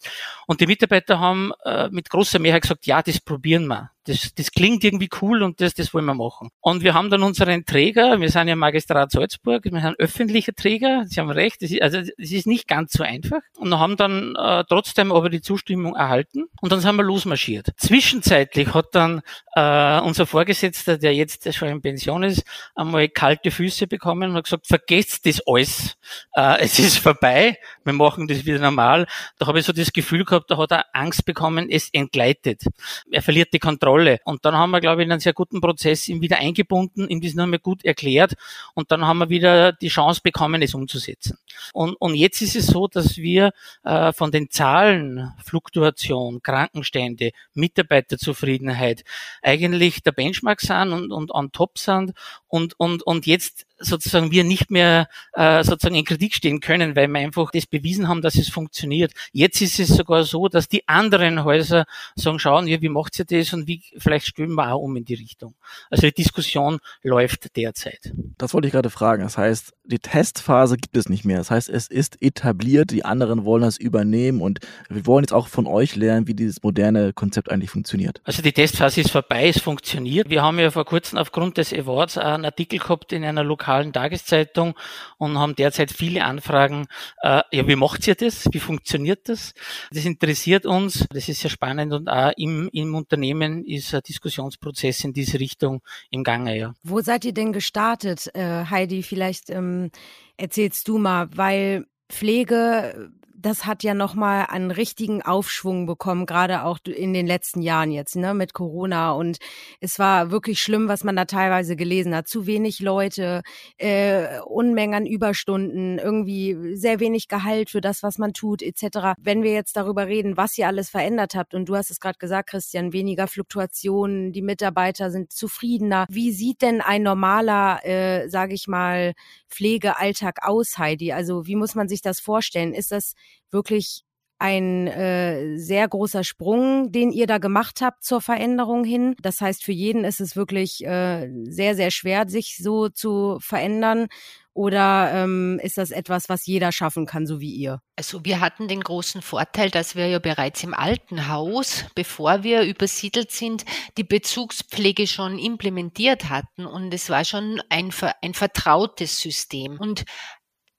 Und 0.46 0.60
die 0.60 0.66
Mitarbeiter 0.66 1.20
haben 1.20 1.52
äh, 1.64 1.88
mit 1.90 2.10
großer 2.10 2.38
Mehrheit 2.38 2.62
gesagt, 2.62 2.86
ja, 2.86 3.02
das 3.02 3.20
probieren 3.20 3.66
wir 3.66 3.90
das, 4.06 4.34
das 4.34 4.50
klingt 4.50 4.84
irgendwie 4.84 5.08
cool 5.20 5.42
und 5.42 5.60
das, 5.60 5.74
das 5.74 5.92
wollen 5.92 6.04
wir 6.04 6.14
machen. 6.14 6.50
Und 6.60 6.82
wir 6.82 6.94
haben 6.94 7.10
dann 7.10 7.22
unseren 7.22 7.64
Träger, 7.64 8.20
wir 8.20 8.30
sind 8.30 8.48
ja 8.48 8.56
Magistrat 8.56 9.10
Salzburg, 9.10 9.64
wir 9.64 9.80
sind 9.80 9.98
öffentlicher 9.98 10.54
Träger, 10.54 11.04
Sie 11.06 11.20
haben 11.20 11.30
recht, 11.30 11.62
das 11.62 11.70
ist, 11.70 11.82
also 11.82 11.98
das 12.00 12.30
ist 12.30 12.46
nicht 12.46 12.68
ganz 12.68 12.92
so 12.92 13.02
einfach. 13.02 13.40
Und 13.56 13.76
haben 13.78 13.96
dann 13.96 14.34
äh, 14.36 14.64
trotzdem 14.68 15.12
aber 15.12 15.28
die 15.28 15.40
Zustimmung 15.40 15.96
erhalten 15.96 16.44
und 16.60 16.72
dann 16.72 16.80
sind 16.80 16.96
wir 16.96 17.02
losmarschiert. 17.02 17.72
Zwischenzeitlich 17.76 18.74
hat 18.74 18.94
dann 18.94 19.22
äh, 19.54 20.00
unser 20.00 20.26
Vorgesetzter, 20.26 20.98
der 20.98 21.14
jetzt 21.14 21.25
schon 21.28 21.68
in 21.68 21.82
Pension 21.82 22.22
ist, 22.22 22.44
einmal 22.74 23.08
kalte 23.08 23.50
Füße 23.50 23.86
bekommen 23.86 24.30
und 24.30 24.36
hat 24.36 24.44
gesagt, 24.44 24.66
vergesst 24.66 25.26
das 25.26 25.42
alles, 25.46 25.96
äh, 26.34 26.60
es 26.60 26.78
ist 26.78 26.98
vorbei, 26.98 27.58
wir 27.84 27.92
machen 27.92 28.28
das 28.28 28.44
wieder 28.44 28.60
normal. 28.60 29.06
Da 29.38 29.46
habe 29.46 29.58
ich 29.58 29.66
so 29.66 29.72
das 29.72 29.92
Gefühl 29.92 30.24
gehabt, 30.24 30.50
da 30.50 30.56
hat 30.56 30.70
er 30.70 30.86
Angst 30.92 31.24
bekommen, 31.24 31.68
es 31.70 31.90
entgleitet. 31.92 32.62
Er 33.10 33.22
verliert 33.22 33.52
die 33.52 33.58
Kontrolle 33.58 33.96
Rolle. 33.96 34.20
Und 34.24 34.44
dann 34.44 34.54
haben 34.54 34.70
wir, 34.70 34.80
glaube 34.80 35.02
ich, 35.02 35.06
in 35.06 35.12
einen 35.12 35.20
sehr 35.20 35.32
guten 35.32 35.60
Prozess 35.60 36.08
ihn 36.08 36.20
wieder 36.20 36.38
eingebunden, 36.38 37.08
ihm 37.08 37.20
das 37.20 37.34
nochmal 37.34 37.58
gut 37.58 37.84
erklärt 37.84 38.34
und 38.74 38.90
dann 38.90 39.06
haben 39.06 39.18
wir 39.18 39.28
wieder 39.30 39.72
die 39.72 39.88
Chance 39.88 40.20
bekommen, 40.22 40.62
es 40.62 40.74
umzusetzen. 40.74 41.38
Und, 41.72 41.94
und 41.94 42.14
jetzt 42.14 42.42
ist 42.42 42.56
es 42.56 42.66
so, 42.66 42.86
dass 42.88 43.16
wir 43.16 43.52
äh, 43.84 44.12
von 44.12 44.30
den 44.30 44.50
Zahlen, 44.50 45.32
Fluktuation, 45.42 46.42
Krankenstände, 46.42 47.30
Mitarbeiterzufriedenheit 47.54 49.04
eigentlich 49.42 50.02
der 50.02 50.12
Benchmark 50.12 50.60
sind 50.60 50.92
und, 50.92 51.12
und 51.16 51.32
on 51.32 51.50
top 51.52 51.78
sind 51.78 52.12
und, 52.56 52.78
und, 52.80 53.02
und 53.02 53.26
jetzt 53.26 53.66
sozusagen 53.78 54.30
wir 54.30 54.42
nicht 54.42 54.70
mehr 54.70 55.08
äh, 55.34 55.62
sozusagen 55.62 55.94
in 55.94 56.04
Kritik 56.04 56.34
stehen 56.34 56.60
können, 56.60 56.96
weil 56.96 57.08
wir 57.08 57.20
einfach 57.20 57.50
das 57.50 57.66
bewiesen 57.66 58.08
haben, 58.08 58.22
dass 58.22 58.36
es 58.36 58.48
funktioniert. 58.48 59.12
Jetzt 59.32 59.60
ist 59.60 59.78
es 59.78 59.88
sogar 59.88 60.24
so, 60.24 60.48
dass 60.48 60.68
die 60.68 60.88
anderen 60.88 61.44
Häuser 61.44 61.84
sagen, 62.14 62.38
schauen, 62.38 62.66
ja, 62.66 62.80
wie 62.80 62.88
macht 62.88 63.18
ihr 63.18 63.26
das 63.26 63.52
und 63.52 63.66
wie 63.66 63.82
vielleicht 63.98 64.26
stellen 64.26 64.54
wir 64.54 64.72
auch 64.72 64.80
um 64.80 64.96
in 64.96 65.04
die 65.04 65.14
Richtung. 65.14 65.54
Also 65.90 66.06
die 66.06 66.14
Diskussion 66.14 66.78
läuft 67.02 67.54
derzeit. 67.56 68.12
Das 68.38 68.54
wollte 68.54 68.68
ich 68.68 68.72
gerade 68.72 68.90
fragen. 68.90 69.22
Das 69.22 69.36
heißt, 69.36 69.74
die 69.84 69.98
Testphase 69.98 70.76
gibt 70.76 70.96
es 70.96 71.08
nicht 71.08 71.24
mehr. 71.24 71.38
Das 71.38 71.50
heißt, 71.50 71.68
es 71.68 71.88
ist 71.88 72.22
etabliert, 72.22 72.90
die 72.90 73.04
anderen 73.04 73.44
wollen 73.44 73.62
das 73.62 73.76
übernehmen 73.76 74.40
und 74.40 74.60
wir 74.88 75.06
wollen 75.06 75.24
jetzt 75.24 75.32
auch 75.32 75.48
von 75.48 75.66
euch 75.66 75.96
lernen, 75.96 76.26
wie 76.26 76.34
dieses 76.34 76.62
moderne 76.62 77.12
Konzept 77.12 77.50
eigentlich 77.50 77.70
funktioniert. 77.70 78.20
Also 78.24 78.42
die 78.42 78.52
Testphase 78.52 79.02
ist 79.02 79.10
vorbei, 79.10 79.48
es 79.48 79.60
funktioniert. 79.60 80.30
Wir 80.30 80.42
haben 80.42 80.58
ja 80.58 80.70
vor 80.70 80.86
kurzem 80.86 81.18
aufgrund 81.18 81.58
des 81.58 81.72
Awards 81.72 82.16
einen 82.46 82.52
Artikel 82.52 82.78
gehabt 82.78 83.12
in 83.12 83.24
einer 83.24 83.44
lokalen 83.44 83.92
Tageszeitung 83.92 84.74
und 85.18 85.38
haben 85.38 85.56
derzeit 85.56 85.90
viele 85.90 86.24
Anfragen. 86.24 86.86
Äh, 87.22 87.42
ja, 87.50 87.66
wie 87.66 87.76
macht 87.76 88.06
ihr 88.06 88.14
das? 88.14 88.46
Wie 88.52 88.60
funktioniert 88.60 89.28
das? 89.28 89.54
Das 89.90 90.04
interessiert 90.04 90.66
uns. 90.66 91.06
Das 91.10 91.28
ist 91.28 91.40
sehr 91.40 91.50
spannend 91.50 91.92
und 91.92 92.08
auch 92.08 92.32
im, 92.36 92.68
im 92.72 92.94
Unternehmen 92.94 93.64
ist 93.64 93.94
ein 93.94 94.02
Diskussionsprozess 94.06 95.04
in 95.04 95.12
diese 95.12 95.40
Richtung 95.40 95.82
im 96.10 96.24
Gange. 96.24 96.56
Ja. 96.56 96.74
Wo 96.82 97.00
seid 97.00 97.24
ihr 97.24 97.34
denn 97.34 97.52
gestartet, 97.52 98.30
äh, 98.34 98.64
Heidi? 98.70 99.02
Vielleicht 99.02 99.50
ähm, 99.50 99.90
erzählst 100.36 100.88
du 100.88 100.98
mal, 100.98 101.28
weil 101.34 101.86
Pflege 102.08 103.10
das 103.46 103.64
hat 103.64 103.84
ja 103.84 103.94
nochmal 103.94 104.46
einen 104.48 104.72
richtigen 104.72 105.22
Aufschwung 105.22 105.86
bekommen, 105.86 106.26
gerade 106.26 106.64
auch 106.64 106.78
in 106.84 107.14
den 107.14 107.26
letzten 107.26 107.62
Jahren 107.62 107.92
jetzt, 107.92 108.16
ne, 108.16 108.34
mit 108.34 108.52
Corona. 108.54 109.12
Und 109.12 109.38
es 109.80 110.00
war 110.00 110.32
wirklich 110.32 110.60
schlimm, 110.60 110.88
was 110.88 111.04
man 111.04 111.14
da 111.14 111.26
teilweise 111.26 111.76
gelesen 111.76 112.14
hat. 112.14 112.26
Zu 112.26 112.46
wenig 112.46 112.80
Leute, 112.80 113.42
äh, 113.78 114.40
Unmengen 114.40 114.94
an 114.94 115.06
Überstunden, 115.06 115.98
irgendwie 115.98 116.74
sehr 116.74 116.98
wenig 116.98 117.28
Gehalt 117.28 117.70
für 117.70 117.80
das, 117.80 118.02
was 118.02 118.18
man 118.18 118.32
tut, 118.32 118.62
etc. 118.62 119.14
Wenn 119.18 119.44
wir 119.44 119.52
jetzt 119.52 119.76
darüber 119.76 120.08
reden, 120.08 120.36
was 120.36 120.58
ihr 120.58 120.66
alles 120.66 120.90
verändert 120.90 121.36
habt, 121.36 121.54
und 121.54 121.68
du 121.68 121.76
hast 121.76 121.90
es 121.90 122.00
gerade 122.00 122.18
gesagt, 122.18 122.50
Christian, 122.50 122.92
weniger 122.92 123.28
Fluktuationen, 123.28 124.32
die 124.32 124.42
Mitarbeiter 124.42 125.12
sind 125.12 125.32
zufriedener. 125.32 126.06
Wie 126.10 126.32
sieht 126.32 126.62
denn 126.62 126.80
ein 126.80 127.04
normaler, 127.04 127.84
äh, 127.84 128.28
sage 128.28 128.54
ich 128.54 128.66
mal, 128.66 129.14
Pflegealltag 129.48 130.38
aus, 130.42 130.78
Heidi? 130.78 131.12
Also 131.12 131.46
wie 131.46 131.54
muss 131.54 131.76
man 131.76 131.88
sich 131.88 132.02
das 132.02 132.18
vorstellen? 132.18 132.74
Ist 132.74 132.90
das 132.90 133.14
wirklich 133.50 134.02
ein 134.38 134.86
äh, 134.86 135.56
sehr 135.56 135.88
großer 135.88 136.22
Sprung, 136.22 136.92
den 136.92 137.10
ihr 137.10 137.26
da 137.26 137.38
gemacht 137.38 137.80
habt 137.80 138.04
zur 138.04 138.20
Veränderung 138.20 138.84
hin. 138.84 139.16
Das 139.22 139.40
heißt, 139.40 139.64
für 139.64 139.72
jeden 139.72 140.04
ist 140.04 140.20
es 140.20 140.36
wirklich 140.36 140.84
äh, 140.84 141.30
sehr, 141.44 141.74
sehr 141.74 141.90
schwer, 141.90 142.28
sich 142.28 142.58
so 142.58 142.88
zu 142.88 143.38
verändern. 143.40 144.08
Oder 144.52 145.10
ähm, 145.12 145.60
ist 145.62 145.76
das 145.76 145.90
etwas, 145.90 146.30
was 146.30 146.46
jeder 146.46 146.72
schaffen 146.72 147.04
kann, 147.04 147.26
so 147.26 147.42
wie 147.42 147.52
ihr? 147.52 147.82
Also 147.94 148.24
wir 148.24 148.40
hatten 148.40 148.68
den 148.68 148.80
großen 148.80 149.20
Vorteil, 149.20 149.70
dass 149.70 149.96
wir 149.96 150.06
ja 150.06 150.18
bereits 150.18 150.64
im 150.64 150.72
alten 150.72 151.28
Haus, 151.28 151.84
bevor 151.94 152.42
wir 152.42 152.62
übersiedelt 152.62 153.30
sind, 153.30 153.66
die 153.98 154.04
Bezugspflege 154.04 155.06
schon 155.06 155.38
implementiert 155.38 156.30
hatten 156.30 156.64
und 156.64 156.94
es 156.94 157.10
war 157.10 157.26
schon 157.26 157.60
ein, 157.68 157.90
ein 158.22 158.32
vertrautes 158.32 159.20
System. 159.20 159.78
Und 159.78 160.06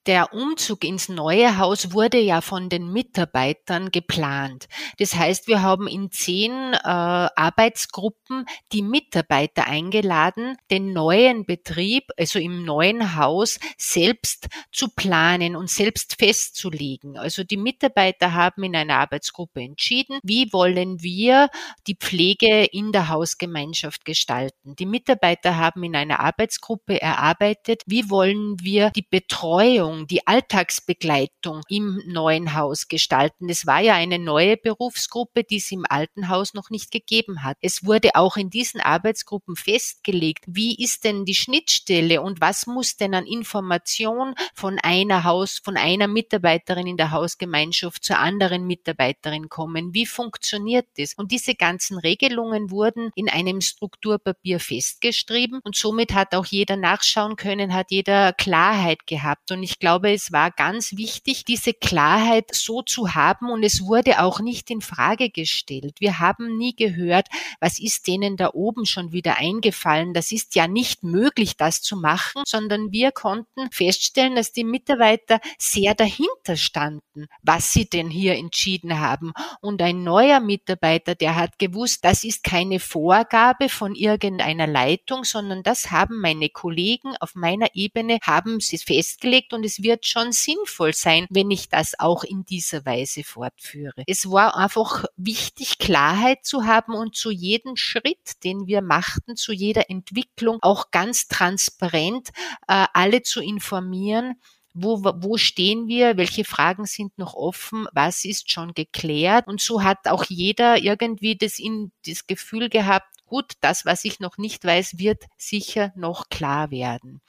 der 0.07 0.33
Umzug 0.33 0.85
ins 0.85 1.09
neue 1.09 1.57
Haus 1.57 1.91
wurde 1.91 2.17
ja 2.17 2.39
von 2.39 2.69
den 2.69 2.91
Mitarbeitern 2.91 3.91
geplant. 3.91 4.67
Das 4.99 5.15
heißt, 5.15 5.47
wir 5.47 5.61
haben 5.61 5.85
in 5.87 6.11
zehn 6.11 6.51
äh, 6.73 6.79
Arbeitsgruppen 6.81 8.45
die 8.71 8.81
Mitarbeiter 8.81 9.67
eingeladen, 9.67 10.55
den 10.71 10.93
neuen 10.93 11.45
Betrieb, 11.45 12.05
also 12.17 12.39
im 12.39 12.63
neuen 12.63 13.17
Haus, 13.17 13.59
selbst 13.77 14.47
zu 14.71 14.87
planen 14.95 15.57
und 15.57 15.69
selbst 15.69 16.15
festzulegen. 16.17 17.17
Also 17.17 17.43
die 17.43 17.57
Mitarbeiter 17.57 18.33
haben 18.33 18.63
in 18.63 18.75
einer 18.77 18.99
Arbeitsgruppe 18.99 19.61
entschieden, 19.61 20.19
wie 20.23 20.53
wollen 20.53 21.03
wir 21.03 21.49
die 21.85 21.95
Pflege 21.95 22.63
in 22.63 22.93
der 22.93 23.09
Hausgemeinschaft 23.09 24.05
gestalten. 24.05 24.75
Die 24.77 24.85
Mitarbeiter 24.85 25.57
haben 25.57 25.83
in 25.83 25.95
einer 25.97 26.21
Arbeitsgruppe 26.21 27.01
erarbeitet, 27.01 27.83
wie 27.85 28.09
wollen 28.09 28.55
wir 28.61 28.91
die 28.91 29.05
Betreuung 29.09 29.96
Begleitung, 29.97 30.07
die 30.07 30.27
Alltagsbegleitung 30.27 31.61
im 31.69 32.01
neuen 32.05 32.53
Haus 32.53 32.87
gestalten. 32.87 33.49
Es 33.49 33.65
war 33.65 33.79
ja 33.79 33.95
eine 33.95 34.19
neue 34.19 34.57
Berufsgruppe, 34.57 35.43
die 35.43 35.57
es 35.57 35.71
im 35.71 35.85
alten 35.87 36.29
Haus 36.29 36.53
noch 36.53 36.69
nicht 36.69 36.91
gegeben 36.91 37.43
hat. 37.43 37.57
Es 37.61 37.85
wurde 37.85 38.15
auch 38.15 38.37
in 38.37 38.49
diesen 38.49 38.81
Arbeitsgruppen 38.81 39.55
festgelegt, 39.55 40.43
wie 40.47 40.75
ist 40.75 41.03
denn 41.03 41.25
die 41.25 41.35
Schnittstelle 41.35 42.21
und 42.21 42.41
was 42.41 42.67
muss 42.67 42.97
denn 42.97 43.13
an 43.13 43.25
Information 43.25 44.35
von 44.53 44.77
einer 44.79 45.23
Haus, 45.23 45.59
von 45.63 45.77
einer 45.77 46.07
Mitarbeiterin 46.07 46.87
in 46.87 46.97
der 46.97 47.11
Hausgemeinschaft 47.11 48.03
zur 48.03 48.19
anderen 48.19 48.65
Mitarbeiterin 48.67 49.49
kommen? 49.49 49.93
Wie 49.93 50.05
funktioniert 50.05 50.87
das? 50.97 51.13
Und 51.15 51.31
diese 51.31 51.55
ganzen 51.55 51.97
Regelungen 51.97 52.71
wurden 52.71 53.11
in 53.15 53.29
einem 53.29 53.61
Strukturpapier 53.61 54.59
festgeschrieben 54.59 55.59
und 55.63 55.75
somit 55.75 56.13
hat 56.13 56.35
auch 56.35 56.45
jeder 56.45 56.75
nachschauen 56.75 57.35
können, 57.35 57.73
hat 57.73 57.91
jeder 57.91 58.33
Klarheit 58.33 59.07
gehabt. 59.07 59.51
Und 59.51 59.63
ich 59.63 59.79
glaube, 59.88 60.08
glaube, 60.08 60.13
es 60.13 60.32
war 60.32 60.51
ganz 60.51 60.98
wichtig, 60.98 61.46
diese 61.46 61.74
Klarheit 61.74 62.53
so 62.53 62.82
zu 62.82 63.15
haben 63.15 63.50
und 63.50 63.63
es 63.63 63.82
wurde 63.82 64.22
auch 64.22 64.39
nicht 64.41 64.70
in 64.70 64.82
Frage 64.82 65.29
gestellt. 65.29 65.96
Wir 66.00 66.20
haben 66.20 66.58
nie 66.58 66.75
gehört, 66.75 67.27
was 67.60 67.79
ist 67.79 68.06
denen 68.06 68.38
da 68.38 68.51
oben 68.53 68.86
schon 68.86 69.12
wieder 69.12 69.38
eingefallen? 69.38 70.13
Das 70.13 70.32
ist 70.32 70.56
ja 70.56 70.67
nicht 70.67 71.03
möglich, 71.03 71.58
das 71.58 71.82
zu 71.82 71.96
machen, 71.96 72.44
sondern 72.46 72.91
wir 72.91 73.12
konnten 73.12 73.72
feststellen, 73.72 74.36
dass 74.36 74.51
die 74.51 74.65
Mitarbeiter 74.65 75.39
sehr 75.58 75.96
dahinter 75.96 76.58
standen, 76.58 77.27
was 77.41 77.72
sie 77.72 77.89
denn 77.89 78.10
hier 78.10 78.36
entschieden 78.36 79.00
haben. 79.00 79.32
Und 79.62 79.82
ein 79.82 80.03
neuer 80.03 80.39
Mitarbeiter, 80.39 81.15
der 81.15 81.36
hat 81.36 81.60
gewusst, 81.60 82.03
das 82.03 82.24
ist 82.24 82.44
keine 82.44 82.79
Vorgabe 82.79 83.70
von 83.70 83.96
irgendeiner 83.96 84.67
Leitung, 84.67 85.24
sondern 85.24 85.63
das 85.63 85.91
haben 85.91 86.20
meine 86.20 86.50
Kollegen 86.50 87.15
auf 87.20 87.36
meiner 87.36 87.70
Ebene, 87.74 88.20
haben 88.22 88.60
sie 88.60 88.77
festgelegt 88.77 89.53
und 89.53 89.63
es 89.65 89.76
wird 89.84 90.05
schon 90.05 90.31
sinnvoll 90.31 90.93
sein, 90.93 91.25
wenn 91.29 91.51
ich 91.51 91.69
das 91.69 92.00
auch 92.00 92.24
in 92.24 92.46
dieser 92.46 92.86
Weise 92.86 93.24
fortführe. 93.24 94.03
Es 94.07 94.29
war 94.29 94.55
einfach 94.55 95.05
wichtig, 95.15 95.77
Klarheit 95.77 96.46
zu 96.46 96.65
haben 96.65 96.93
und 96.93 97.15
zu 97.15 97.31
jedem 97.31 97.75
Schritt, 97.75 98.43
den 98.43 98.67
wir 98.67 98.81
machten, 98.81 99.36
zu 99.36 99.51
jeder 99.51 99.89
Entwicklung 99.89 100.60
auch 100.62 100.91
ganz 100.91 101.27
transparent 101.27 102.29
äh, 102.67 102.86
alle 102.93 103.22
zu 103.22 103.41
informieren, 103.41 104.36
wo, 104.74 105.01
wo 105.03 105.38
stehen 105.38 105.88
wir, 105.88 106.17
welche 106.17 106.46
Fragen 106.46 106.86
sind 106.86 107.17
noch 107.17 107.34
offen, 107.34 107.88
was 107.93 108.25
ist 108.25 108.51
schon 108.51 108.74
geklärt. 108.74 109.48
Und 109.48 109.60
so 109.60 109.84
hat 109.84 110.07
auch 110.07 110.25
jeder 110.25 110.77
irgendwie 110.77 111.36
das, 111.36 111.57
in, 111.57 111.91
das 112.05 112.27
Gefühl 112.27 112.69
gehabt, 112.69 113.16
gut, 113.27 113.53
das, 113.62 113.86
was 113.86 114.05
ich 114.05 114.19
noch 114.19 114.38
nicht 114.38 114.63
weiß, 114.65 114.98
wird 114.98 115.25
sicher 115.38 115.91
noch 115.96 116.29
klar 116.29 116.72
werden. 116.72 117.22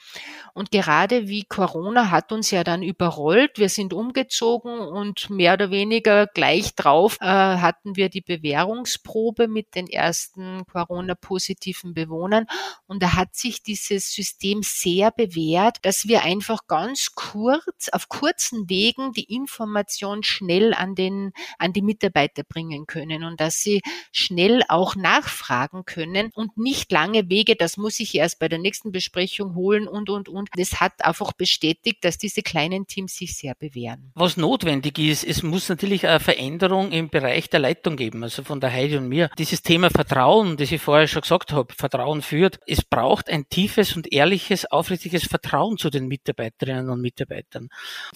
Und 0.55 0.71
gerade 0.71 1.29
wie 1.29 1.45
Corona 1.45 2.11
hat 2.11 2.33
uns 2.33 2.51
ja 2.51 2.65
dann 2.65 2.83
überrollt, 2.83 3.59
wir 3.59 3.69
sind 3.69 3.93
umgezogen 3.93 4.79
und 4.79 5.29
mehr 5.29 5.55
oder 5.55 5.71
weniger 5.71 6.27
gleich 6.27 6.75
drauf 6.75 7.19
äh, 7.21 7.27
hatten 7.27 7.97
wir 7.97 8.09
die 8.09 8.21
Bewährungsprobe 8.21 9.49
mit 9.49 9.75
den 9.75 9.89
ersten 9.89 10.65
Corona-positiven 10.67 11.95
Bewohnern. 11.95 12.47
Und 12.87 13.03
da 13.03 13.15
hat 13.15 13.35
sich 13.35 13.63
dieses 13.63 14.13
System 14.13 14.61
sehr 14.63 15.11
bewährt, 15.11 15.79
dass 15.83 16.07
wir 16.07 16.23
einfach 16.23 16.67
ganz 16.67 17.15
kurz, 17.15 17.89
auf 17.91 18.09
kurzen 18.09 18.69
Wegen 18.71 19.13
die 19.13 19.35
Information 19.35 20.23
schnell 20.23 20.75
an 20.75 20.95
den, 20.95 21.33
an 21.59 21.73
die 21.73 21.83
Mitarbeiter 21.83 22.45
bringen 22.45 22.87
können 22.87 23.25
und 23.25 23.41
dass 23.41 23.57
sie 23.57 23.83
schnell 24.13 24.63
auch 24.69 24.95
nachfragen 24.95 25.85
können 25.89 26.31
und 26.35 26.57
nicht 26.59 26.93
lange 26.93 27.29
Wege, 27.31 27.57
das 27.57 27.77
muss 27.77 27.99
ich 27.99 28.15
erst 28.15 28.39
bei 28.39 28.49
der 28.49 28.59
nächsten 28.59 28.93
Besprechung 28.93 29.55
holen 29.55 29.89
und, 29.89 30.11
und, 30.11 30.29
und. 30.29 30.51
Das 30.57 30.81
hat 30.81 31.05
einfach 31.05 31.33
bestätigt, 31.33 32.05
dass 32.05 32.19
diese 32.19 32.43
kleinen 32.43 32.87
Teams 32.87 33.17
sich 33.17 33.37
sehr 33.37 33.55
bewähren. 33.55 34.13
Was 34.15 34.37
notwendig 34.37 34.99
ist, 34.99 35.25
es 35.25 35.43
muss 35.43 35.69
natürlich 35.69 36.07
eine 36.07 36.21
Veränderung 36.21 36.93
im 36.93 37.09
Bereich 37.09 37.49
der 37.49 37.61
Leitung 37.61 37.97
geben, 37.97 38.23
also 38.23 38.45
von 38.45 38.61
der 38.61 38.71
Heidi 38.73 38.99
und 38.99 39.09
mir. 39.09 39.31
Dieses 39.39 39.63
Thema 39.63 39.89
Vertrauen, 39.89 40.57
das 40.59 40.71
ich 40.71 40.81
vorher 40.81 41.09
schon 41.09 41.23
gesagt 41.23 41.53
habe, 41.53 41.73
Vertrauen 41.75 42.21
führt. 42.21 42.61
Es 42.67 42.85
braucht 42.85 43.31
ein 43.31 43.49
tiefes 43.49 43.97
und 43.97 44.13
ehrliches, 44.13 44.71
aufrichtiges 44.71 45.27
Vertrauen 45.27 45.79
zu 45.79 45.89
den 45.89 46.07
Mitarbeiterinnen 46.07 46.91
und 46.91 47.01
Mitarbeitern. 47.01 47.69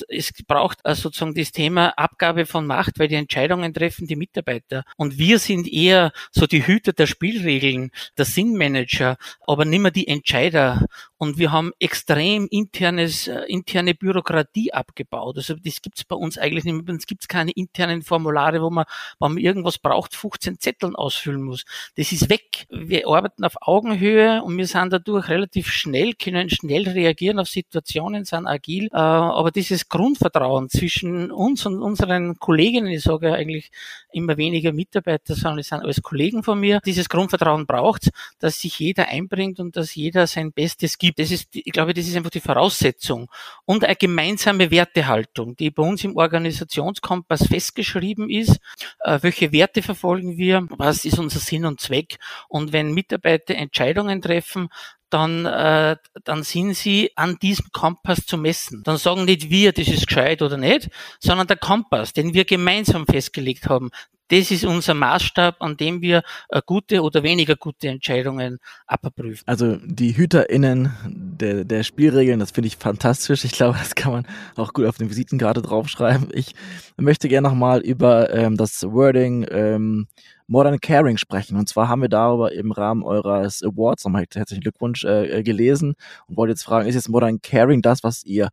Es 0.08 0.30
braucht 0.46 0.84
also 0.84 1.02
sozusagen 1.02 1.34
das 1.34 1.52
Thema 1.52 1.88
Abgabe 1.96 2.44
von 2.44 2.66
Macht, 2.66 2.98
weil 2.98 3.08
die 3.08 3.14
Entscheidungen 3.14 3.72
treffen 3.72 4.06
die 4.06 4.16
Mitarbeiter. 4.16 4.84
Und 4.96 5.18
wir 5.18 5.38
sind 5.38 5.66
eher 5.66 6.12
so 6.30 6.46
die 6.46 6.66
Hüter 6.66 6.92
der 6.92 7.06
Spielregeln 7.06 7.61
Regeln, 7.62 7.90
der 8.18 8.24
Sinnmanager, 8.24 9.16
aber 9.46 9.64
nicht 9.64 9.80
mehr 9.80 9.90
die 9.90 10.08
Entscheider. 10.08 10.86
Und 11.22 11.38
wir 11.38 11.52
haben 11.52 11.70
extrem 11.78 12.48
internes, 12.50 13.28
äh, 13.28 13.42
interne 13.46 13.94
Bürokratie 13.94 14.72
abgebaut. 14.72 15.36
Also 15.36 15.54
das 15.54 15.80
gibt's 15.80 16.02
bei 16.04 16.16
uns 16.16 16.36
eigentlich 16.38 16.64
nicht 16.64 16.74
mehr. 16.74 16.82
Bei 16.82 16.92
uns 16.94 17.06
gibt's 17.06 17.28
keine 17.28 17.52
internen 17.52 18.02
Formulare, 18.02 18.60
wo 18.60 18.70
man, 18.70 18.86
wenn 19.20 19.34
man 19.34 19.38
irgendwas 19.38 19.78
braucht, 19.78 20.16
15 20.16 20.58
Zetteln 20.58 20.96
ausfüllen 20.96 21.42
muss. 21.42 21.64
Das 21.96 22.10
ist 22.10 22.28
weg. 22.28 22.66
Wir 22.70 23.06
arbeiten 23.06 23.44
auf 23.44 23.54
Augenhöhe 23.60 24.42
und 24.42 24.56
wir 24.56 24.66
sind 24.66 24.92
dadurch 24.92 25.28
relativ 25.28 25.68
schnell, 25.68 26.14
können 26.14 26.50
schnell 26.50 26.88
reagieren 26.88 27.38
auf 27.38 27.48
Situationen, 27.48 28.24
sind 28.24 28.48
agil. 28.48 28.86
Äh, 28.86 28.96
aber 28.96 29.52
dieses 29.52 29.88
Grundvertrauen 29.88 30.70
zwischen 30.70 31.30
uns 31.30 31.64
und 31.66 31.80
unseren 31.82 32.38
Kolleginnen, 32.38 32.90
ich 32.90 33.02
sage 33.02 33.28
ja 33.28 33.34
eigentlich 33.34 33.70
immer 34.12 34.36
weniger 34.38 34.72
Mitarbeiter, 34.72 35.34
sondern 35.34 35.60
es 35.60 35.68
sind 35.68 35.82
alles 35.82 36.02
Kollegen 36.02 36.42
von 36.42 36.58
mir, 36.58 36.80
dieses 36.84 37.08
Grundvertrauen 37.08 37.42
Vertrauen 37.42 37.66
braucht, 37.66 38.10
dass 38.38 38.60
sich 38.60 38.78
jeder 38.78 39.08
einbringt 39.08 39.58
und 39.58 39.76
dass 39.76 39.94
jeder 39.94 40.26
sein 40.26 40.52
Bestes 40.52 40.98
gibt. 40.98 41.11
Das 41.16 41.30
ist, 41.30 41.48
ich 41.52 41.72
glaube, 41.72 41.94
das 41.94 42.06
ist 42.06 42.16
einfach 42.16 42.30
die 42.30 42.40
Voraussetzung. 42.40 43.30
Und 43.64 43.84
eine 43.84 43.96
gemeinsame 43.96 44.70
Wertehaltung, 44.70 45.56
die 45.56 45.70
bei 45.70 45.82
uns 45.82 46.04
im 46.04 46.16
Organisationskompass 46.16 47.46
festgeschrieben 47.46 48.30
ist. 48.30 48.58
Äh, 49.00 49.18
welche 49.22 49.52
Werte 49.52 49.82
verfolgen 49.82 50.36
wir? 50.36 50.66
Was 50.70 51.04
ist 51.04 51.18
unser 51.18 51.40
Sinn 51.40 51.64
und 51.64 51.80
Zweck? 51.80 52.18
Und 52.48 52.72
wenn 52.72 52.92
Mitarbeiter 52.92 53.54
Entscheidungen 53.54 54.22
treffen, 54.22 54.68
dann, 55.12 55.44
äh, 55.44 55.96
dann 56.24 56.42
sind 56.42 56.74
sie 56.74 57.10
an 57.16 57.38
diesem 57.40 57.66
Kompass 57.72 58.24
zu 58.24 58.38
messen. 58.38 58.82
Dann 58.82 58.96
sagen 58.96 59.26
nicht 59.26 59.50
wir, 59.50 59.72
das 59.72 59.88
ist 59.88 60.06
gescheit 60.06 60.40
oder 60.40 60.56
nicht, 60.56 60.88
sondern 61.20 61.46
der 61.46 61.58
Kompass, 61.58 62.14
den 62.14 62.32
wir 62.32 62.46
gemeinsam 62.46 63.06
festgelegt 63.06 63.68
haben, 63.68 63.90
das 64.32 64.50
ist 64.50 64.64
unser 64.64 64.94
Maßstab, 64.94 65.60
an 65.60 65.76
dem 65.76 66.00
wir 66.00 66.22
äh, 66.48 66.62
gute 66.64 67.02
oder 67.02 67.22
weniger 67.22 67.54
gute 67.54 67.88
Entscheidungen 67.88 68.58
abprüfen. 68.86 69.46
Also 69.46 69.76
die 69.84 70.16
HüterInnen 70.16 70.90
der, 71.04 71.64
der 71.64 71.82
Spielregeln, 71.82 72.40
das 72.40 72.52
finde 72.52 72.68
ich 72.68 72.78
fantastisch. 72.78 73.44
Ich 73.44 73.52
glaube, 73.52 73.76
das 73.78 73.94
kann 73.94 74.12
man 74.12 74.26
auch 74.56 74.72
gut 74.72 74.86
auf 74.86 74.96
den 74.96 75.10
Visitenkarte 75.10 75.60
draufschreiben. 75.60 76.28
Ich 76.32 76.54
möchte 76.96 77.28
gerne 77.28 77.46
nochmal 77.46 77.80
über 77.80 78.32
ähm, 78.32 78.56
das 78.56 78.82
Wording 78.84 79.46
ähm, 79.50 80.06
Modern 80.46 80.80
Caring 80.80 81.18
sprechen. 81.18 81.58
Und 81.58 81.68
zwar 81.68 81.88
haben 81.88 82.00
wir 82.00 82.08
darüber 82.08 82.52
im 82.52 82.72
Rahmen 82.72 83.02
eures 83.02 83.62
Awards, 83.62 84.04
nochmal 84.04 84.24
herzlichen 84.32 84.62
Glückwunsch, 84.62 85.04
äh, 85.04 85.42
gelesen 85.42 85.94
und 86.26 86.38
wollte 86.38 86.52
jetzt 86.52 86.64
fragen, 86.64 86.88
ist 86.88 86.94
jetzt 86.94 87.10
Modern 87.10 87.42
Caring 87.42 87.82
das, 87.82 88.02
was 88.02 88.24
ihr 88.24 88.48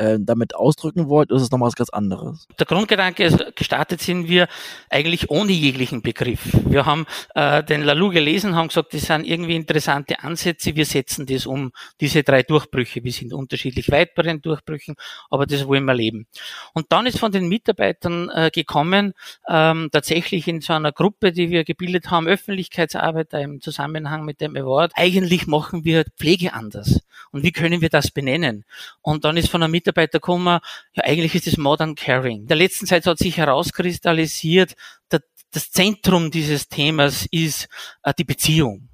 äh, 0.00 0.18
damit 0.18 0.54
ausdrücken 0.54 1.08
wollt, 1.08 1.30
ist 1.30 1.42
es 1.42 1.50
nochmal 1.50 1.66
was 1.66 1.74
ganz 1.74 1.90
anderes? 1.90 2.48
Der 2.58 2.64
Grundgedanke 2.64 3.22
ist, 3.22 3.54
gestartet 3.54 4.00
sind 4.00 4.28
wir 4.28 4.48
eigentlich 4.88 5.28
ohne 5.28 5.52
jeglichen 5.52 6.00
Begriff. 6.00 6.40
Wir 6.64 6.86
haben 6.86 7.04
äh, 7.34 7.62
den 7.62 7.82
Lalu 7.82 8.08
gelesen, 8.08 8.56
haben 8.56 8.68
gesagt, 8.68 8.94
das 8.94 9.02
sind 9.02 9.26
irgendwie 9.26 9.56
interessante 9.56 10.22
Ansätze, 10.22 10.74
wir 10.74 10.86
setzen 10.86 11.26
das 11.26 11.44
um, 11.44 11.72
diese 12.00 12.22
drei 12.22 12.42
Durchbrüche. 12.42 13.04
Wir 13.04 13.12
sind 13.12 13.34
unterschiedlich 13.34 13.90
weit 13.90 14.14
bei 14.14 14.22
den 14.22 14.40
Durchbrüchen, 14.40 14.94
aber 15.28 15.44
das 15.44 15.66
wollen 15.66 15.84
wir 15.84 15.94
leben. 15.94 16.26
Und 16.72 16.86
dann 16.92 17.04
ist 17.04 17.18
von 17.18 17.30
den 17.30 17.48
Mitarbeitern 17.48 18.30
äh, 18.30 18.50
gekommen, 18.50 19.12
ähm, 19.48 19.90
tatsächlich 19.92 20.48
in 20.48 20.62
so 20.62 20.72
einer 20.72 20.92
Gruppe, 20.92 21.30
die 21.32 21.50
wir 21.50 21.64
gebildet 21.64 22.10
haben, 22.10 22.26
Öffentlichkeitsarbeit 22.26 23.34
im 23.34 23.60
Zusammenhang 23.60 24.24
mit 24.24 24.40
dem 24.40 24.56
Award, 24.56 24.92
eigentlich 24.94 25.46
machen 25.46 25.84
wir 25.84 26.04
Pflege 26.16 26.54
anders. 26.54 27.00
Und 27.32 27.42
wie 27.42 27.52
können 27.52 27.82
wir 27.82 27.90
das 27.90 28.10
benennen? 28.10 28.64
Und 29.02 29.24
dann 29.24 29.36
ist 29.36 29.50
von 29.50 29.62
einem 29.62 29.72
Mitarbeiter 29.72 29.89
gekommen, 29.92 30.60
ja, 30.92 31.04
eigentlich 31.04 31.34
ist 31.34 31.46
es 31.46 31.56
Modern 31.56 31.94
Caring. 31.94 32.42
In 32.42 32.46
der 32.46 32.56
letzten 32.56 32.86
Zeit 32.86 33.06
hat 33.06 33.18
sich 33.18 33.36
herauskristallisiert, 33.36 34.74
dass 35.08 35.20
das 35.52 35.70
Zentrum 35.70 36.30
dieses 36.30 36.68
Themas 36.68 37.26
ist 37.30 37.68
äh, 38.02 38.12
die 38.16 38.24
Beziehung. 38.24 38.88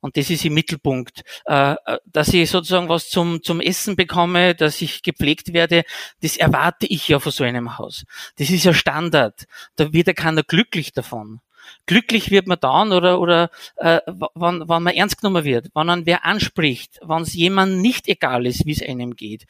Und 0.00 0.18
das 0.18 0.28
ist 0.28 0.44
im 0.44 0.52
Mittelpunkt. 0.52 1.22
Äh, 1.46 1.76
äh, 1.86 1.98
dass 2.04 2.28
ich 2.28 2.50
sozusagen 2.50 2.90
was 2.90 3.08
zum, 3.08 3.42
zum 3.42 3.62
Essen 3.62 3.96
bekomme, 3.96 4.54
dass 4.54 4.82
ich 4.82 5.02
gepflegt 5.02 5.54
werde, 5.54 5.82
das 6.20 6.36
erwarte 6.36 6.86
ich 6.86 7.08
ja 7.08 7.18
von 7.20 7.32
so 7.32 7.42
einem 7.42 7.78
Haus. 7.78 8.04
Das 8.36 8.50
ist 8.50 8.64
ja 8.64 8.74
Standard. 8.74 9.44
Da 9.76 9.94
wird 9.94 10.08
ja 10.08 10.12
keiner 10.12 10.42
glücklich 10.42 10.92
davon. 10.92 11.40
Glücklich 11.86 12.30
wird 12.30 12.46
man 12.46 12.58
dann 12.60 12.92
oder, 12.92 13.20
oder 13.20 13.50
äh, 13.76 14.00
wann, 14.06 14.62
wann 14.66 14.82
man 14.82 14.94
ernst 14.94 15.20
genommen 15.20 15.44
wird, 15.44 15.68
wann 15.74 15.86
man 15.86 16.06
wer 16.06 16.24
anspricht, 16.24 16.98
wann 17.02 17.22
es 17.22 17.34
jemandem 17.34 17.80
nicht 17.80 18.08
egal 18.08 18.46
ist, 18.46 18.66
wie 18.66 18.72
es 18.72 18.82
einem 18.82 19.16
geht. 19.16 19.46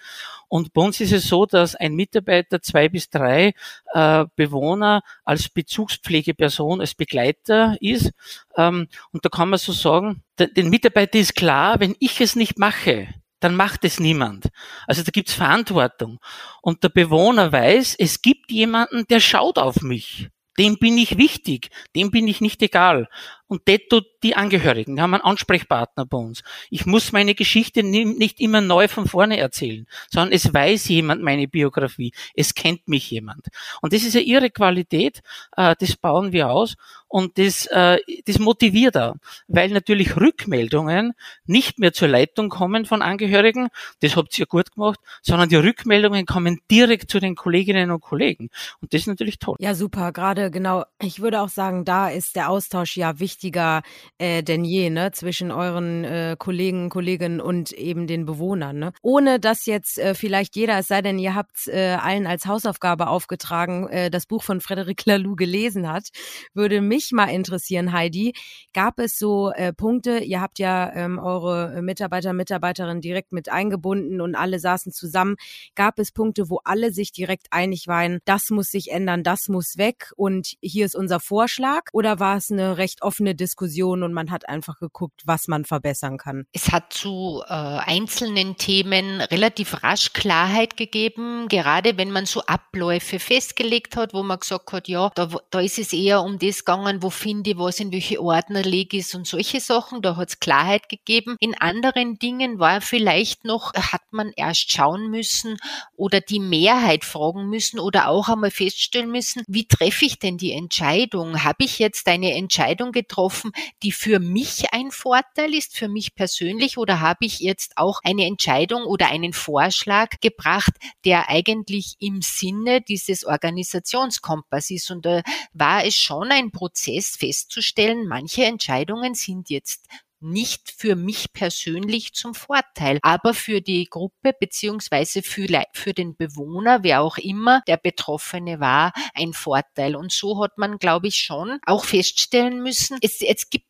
Und 0.48 0.72
bei 0.72 0.82
uns 0.82 1.00
ist 1.00 1.12
es 1.12 1.28
so, 1.28 1.46
dass 1.46 1.74
ein 1.74 1.94
Mitarbeiter 1.94 2.62
zwei 2.62 2.88
bis 2.88 3.10
drei 3.10 3.54
äh, 3.92 4.24
Bewohner 4.36 5.02
als 5.24 5.48
Bezugspflegeperson, 5.48 6.80
als 6.80 6.94
Begleiter 6.94 7.76
ist. 7.80 8.12
Ähm, 8.56 8.88
und 9.12 9.24
da 9.24 9.28
kann 9.28 9.50
man 9.50 9.58
so 9.58 9.72
sagen, 9.72 10.22
den 10.38 10.70
Mitarbeiter 10.70 11.18
ist 11.18 11.36
klar, 11.36 11.80
wenn 11.80 11.96
ich 12.00 12.20
es 12.20 12.36
nicht 12.36 12.58
mache, 12.58 13.08
dann 13.44 13.56
macht 13.56 13.84
es 13.84 14.00
niemand. 14.00 14.48
Also 14.86 15.02
da 15.02 15.10
gibt's 15.10 15.34
Verantwortung. 15.34 16.18
Und 16.62 16.82
der 16.82 16.88
Bewohner 16.88 17.52
weiß, 17.52 17.94
es 17.98 18.22
gibt 18.22 18.50
jemanden, 18.50 19.06
der 19.08 19.20
schaut 19.20 19.58
auf 19.58 19.82
mich. 19.82 20.30
Dem 20.58 20.78
bin 20.78 20.96
ich 20.98 21.18
wichtig, 21.18 21.70
dem 21.96 22.10
bin 22.10 22.28
ich 22.28 22.40
nicht 22.40 22.62
egal. 22.62 23.08
Und 23.46 23.68
detto 23.68 24.00
die 24.22 24.36
Angehörigen 24.36 25.00
haben 25.00 25.12
einen 25.12 25.22
Ansprechpartner 25.22 26.06
bei 26.06 26.16
uns. 26.16 26.42
Ich 26.70 26.86
muss 26.86 27.12
meine 27.12 27.34
Geschichte 27.34 27.82
nicht 27.82 28.40
immer 28.40 28.62
neu 28.62 28.88
von 28.88 29.06
vorne 29.06 29.36
erzählen, 29.36 29.86
sondern 30.10 30.32
es 30.32 30.52
weiß 30.52 30.88
jemand 30.88 31.22
meine 31.22 31.46
Biografie, 31.46 32.12
es 32.34 32.54
kennt 32.54 32.88
mich 32.88 33.10
jemand. 33.10 33.48
Und 33.82 33.92
das 33.92 34.02
ist 34.02 34.14
ja 34.14 34.20
ihre 34.20 34.50
Qualität, 34.50 35.20
äh, 35.56 35.76
das 35.78 35.94
bauen 35.96 36.32
wir 36.32 36.50
aus 36.50 36.76
und 37.06 37.38
das, 37.38 37.66
äh, 37.66 37.98
das 38.24 38.38
motiviert 38.38 38.96
auch, 38.96 39.14
weil 39.46 39.68
natürlich 39.70 40.16
Rückmeldungen 40.16 41.12
nicht 41.44 41.78
mehr 41.78 41.92
zur 41.92 42.08
Leitung 42.08 42.48
kommen 42.48 42.86
von 42.86 43.02
Angehörigen, 43.02 43.68
das 44.00 44.16
habt 44.16 44.36
ihr 44.38 44.46
gut 44.46 44.72
gemacht, 44.72 44.98
sondern 45.22 45.50
die 45.50 45.56
Rückmeldungen 45.56 46.24
kommen 46.24 46.60
direkt 46.70 47.10
zu 47.10 47.20
den 47.20 47.34
Kolleginnen 47.34 47.90
und 47.90 48.00
Kollegen. 48.00 48.48
Und 48.80 48.94
das 48.94 49.02
ist 49.02 49.06
natürlich 49.06 49.38
toll. 49.38 49.56
Ja, 49.60 49.74
super. 49.74 50.12
Gerade 50.12 50.50
genau, 50.50 50.86
ich 50.98 51.20
würde 51.20 51.42
auch 51.42 51.50
sagen, 51.50 51.84
da 51.84 52.08
ist 52.08 52.36
der 52.36 52.48
Austausch 52.48 52.96
ja 52.96 53.20
wichtig 53.20 53.33
wichtiger 53.34 53.82
äh, 54.18 54.42
denn 54.42 54.64
je, 54.64 54.90
ne, 54.90 55.10
zwischen 55.12 55.50
euren 55.50 56.04
äh, 56.04 56.36
Kollegen, 56.38 56.88
Kolleginnen 56.88 57.40
und 57.40 57.72
eben 57.72 58.06
den 58.06 58.26
Bewohnern, 58.26 58.78
ne? 58.78 58.92
Ohne 59.02 59.40
dass 59.40 59.66
jetzt 59.66 59.98
äh, 59.98 60.14
vielleicht 60.14 60.54
jeder, 60.56 60.78
es 60.78 60.86
sei 60.86 61.02
denn, 61.02 61.18
ihr 61.18 61.34
habt 61.34 61.66
äh, 61.66 61.96
allen 62.00 62.26
als 62.26 62.46
Hausaufgabe 62.46 63.08
aufgetragen, 63.08 63.88
äh, 63.88 64.10
das 64.10 64.26
Buch 64.26 64.42
von 64.42 64.60
Frederic 64.60 65.04
Laloux 65.04 65.34
gelesen 65.34 65.90
hat, 65.90 66.08
würde 66.54 66.80
mich 66.80 67.10
mal 67.12 67.26
interessieren, 67.26 67.92
Heidi, 67.92 68.34
gab 68.72 69.00
es 69.00 69.18
so 69.18 69.50
äh, 69.50 69.72
Punkte, 69.72 70.18
ihr 70.18 70.40
habt 70.40 70.58
ja 70.58 70.92
ähm, 70.94 71.18
eure 71.18 71.82
Mitarbeiter, 71.82 72.32
Mitarbeiterinnen 72.32 73.00
direkt 73.00 73.32
mit 73.32 73.50
eingebunden 73.50 74.20
und 74.20 74.36
alle 74.36 74.60
saßen 74.60 74.92
zusammen, 74.92 75.36
gab 75.74 75.98
es 75.98 76.12
Punkte, 76.12 76.48
wo 76.48 76.60
alle 76.64 76.92
sich 76.92 77.10
direkt 77.10 77.48
einig 77.50 77.88
waren, 77.88 78.20
das 78.24 78.50
muss 78.50 78.68
sich 78.68 78.92
ändern, 78.92 79.24
das 79.24 79.48
muss 79.48 79.76
weg 79.76 80.12
und 80.16 80.54
hier 80.60 80.86
ist 80.86 80.94
unser 80.94 81.18
Vorschlag? 81.18 81.82
Oder 81.92 82.20
war 82.20 82.36
es 82.36 82.50
eine 82.50 82.76
recht 82.76 83.02
offene 83.02 83.23
offene 83.24 83.34
Diskussion 83.34 84.02
und 84.02 84.12
man 84.12 84.30
hat 84.30 84.48
einfach 84.48 84.78
geguckt, 84.78 85.22
was 85.24 85.48
man 85.48 85.64
verbessern 85.64 86.18
kann. 86.18 86.44
Es 86.52 86.72
hat 86.72 86.92
zu 86.92 87.42
äh, 87.46 87.52
einzelnen 87.52 88.56
Themen 88.56 89.22
relativ 89.22 89.82
rasch 89.82 90.12
Klarheit 90.12 90.76
gegeben, 90.76 91.48
gerade 91.48 91.96
wenn 91.96 92.10
man 92.10 92.26
so 92.26 92.42
Abläufe 92.42 93.18
festgelegt 93.18 93.96
hat, 93.96 94.12
wo 94.12 94.22
man 94.22 94.38
gesagt 94.38 94.72
hat, 94.72 94.88
ja, 94.88 95.10
da, 95.14 95.30
da 95.50 95.60
ist 95.60 95.78
es 95.78 95.92
eher 95.92 96.22
um 96.22 96.38
das 96.38 96.64
gegangen, 96.64 97.02
wo 97.02 97.08
finde 97.08 97.50
ich 97.50 97.58
was, 97.58 97.80
in 97.80 97.92
welche 97.92 98.20
Ordner 98.20 98.62
lege 98.62 98.98
ich 98.98 99.14
und 99.14 99.26
solche 99.26 99.60
Sachen, 99.60 100.02
da 100.02 100.16
hat 100.16 100.28
es 100.28 100.40
Klarheit 100.40 100.88
gegeben. 100.90 101.36
In 101.40 101.54
anderen 101.58 102.18
Dingen 102.18 102.58
war 102.58 102.80
vielleicht 102.80 103.44
noch, 103.44 103.72
hat 103.74 104.02
man 104.10 104.32
erst 104.36 104.70
schauen 104.70 105.10
müssen 105.10 105.56
oder 105.96 106.20
die 106.20 106.40
Mehrheit 106.40 107.04
fragen 107.04 107.48
müssen 107.48 107.78
oder 107.78 108.08
auch 108.08 108.28
einmal 108.28 108.50
feststellen 108.50 109.10
müssen, 109.10 109.42
wie 109.46 109.66
treffe 109.66 110.04
ich 110.04 110.18
denn 110.18 110.36
die 110.36 110.52
Entscheidung? 110.52 111.42
Habe 111.42 111.64
ich 111.64 111.78
jetzt 111.78 112.06
eine 112.06 112.34
Entscheidung 112.34 112.92
getroffen, 112.92 113.13
getroffen, 113.14 113.52
die 113.82 113.92
für 113.92 114.18
mich 114.18 114.72
ein 114.72 114.90
Vorteil 114.90 115.54
ist, 115.54 115.76
für 115.76 115.88
mich 115.88 116.14
persönlich, 116.14 116.78
oder 116.78 117.00
habe 117.00 117.24
ich 117.24 117.38
jetzt 117.40 117.76
auch 117.76 118.00
eine 118.02 118.26
Entscheidung 118.26 118.84
oder 118.84 119.08
einen 119.08 119.32
Vorschlag 119.32 120.20
gebracht, 120.20 120.72
der 121.04 121.28
eigentlich 121.28 121.94
im 122.00 122.22
Sinne 122.22 122.80
dieses 122.80 123.24
Organisationskompass 123.24 124.70
ist? 124.70 124.90
Und 124.90 125.06
da 125.06 125.22
war 125.52 125.84
es 125.84 125.94
schon 125.94 126.32
ein 126.32 126.50
Prozess 126.50 127.16
festzustellen, 127.16 128.06
manche 128.08 128.44
Entscheidungen 128.44 129.14
sind 129.14 129.50
jetzt 129.50 129.86
nicht 130.24 130.74
für 130.76 130.96
mich 130.96 131.32
persönlich 131.32 132.14
zum 132.14 132.34
Vorteil, 132.34 132.98
aber 133.02 133.34
für 133.34 133.60
die 133.60 133.84
Gruppe 133.84 134.32
beziehungsweise 134.38 135.22
für, 135.22 135.46
für 135.72 135.92
den 135.92 136.16
Bewohner, 136.16 136.82
wer 136.82 137.02
auch 137.02 137.18
immer 137.18 137.62
der 137.66 137.76
Betroffene 137.76 138.60
war, 138.60 138.92
ein 139.14 139.32
Vorteil. 139.32 139.96
Und 139.96 140.12
so 140.12 140.42
hat 140.42 140.58
man, 140.58 140.78
glaube 140.78 141.08
ich, 141.08 141.16
schon 141.16 141.58
auch 141.66 141.84
feststellen 141.84 142.62
müssen, 142.62 142.98
es, 143.00 143.20
es 143.20 143.50
gibt 143.50 143.66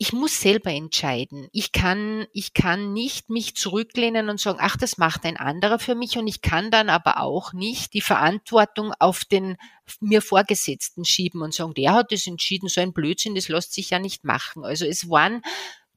ich 0.00 0.12
muss 0.12 0.40
selber 0.40 0.70
entscheiden. 0.70 1.48
Ich 1.50 1.72
kann, 1.72 2.26
ich 2.32 2.54
kann 2.54 2.92
nicht 2.92 3.30
mich 3.30 3.56
zurücklehnen 3.56 4.30
und 4.30 4.38
sagen, 4.38 4.58
ach, 4.62 4.76
das 4.76 4.96
macht 4.96 5.24
ein 5.24 5.36
anderer 5.36 5.80
für 5.80 5.96
mich. 5.96 6.16
Und 6.16 6.28
ich 6.28 6.40
kann 6.40 6.70
dann 6.70 6.88
aber 6.88 7.20
auch 7.20 7.52
nicht 7.52 7.94
die 7.94 8.00
Verantwortung 8.00 8.94
auf 9.00 9.24
den 9.24 9.56
mir 10.00 10.22
Vorgesetzten 10.22 11.04
schieben 11.04 11.42
und 11.42 11.52
sagen, 11.52 11.74
der 11.74 11.94
hat 11.94 12.12
das 12.12 12.28
entschieden, 12.28 12.68
so 12.68 12.80
ein 12.80 12.92
Blödsinn, 12.92 13.34
das 13.34 13.48
lässt 13.48 13.72
sich 13.72 13.90
ja 13.90 13.98
nicht 13.98 14.22
machen. 14.22 14.64
Also 14.64 14.86
es 14.86 15.10
waren 15.10 15.42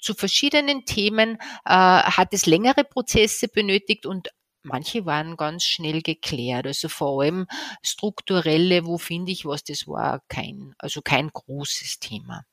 zu 0.01 0.13
verschiedenen 0.13 0.85
Themen 0.85 1.37
äh, 1.65 1.69
hat 1.73 2.33
es 2.33 2.45
längere 2.45 2.83
Prozesse 2.83 3.47
benötigt 3.47 4.05
und 4.05 4.29
manche 4.63 5.05
waren 5.05 5.37
ganz 5.37 5.63
schnell 5.63 6.01
geklärt. 6.01 6.67
Also 6.67 6.89
vor 6.89 7.21
allem 7.21 7.47
strukturelle, 7.81 8.85
wo 8.85 8.97
finde 8.97 9.31
ich 9.31 9.45
was, 9.45 9.63
das 9.63 9.87
war 9.87 10.21
kein, 10.27 10.73
also 10.77 11.01
kein 11.01 11.29
großes 11.29 11.99
Thema. 11.99 12.43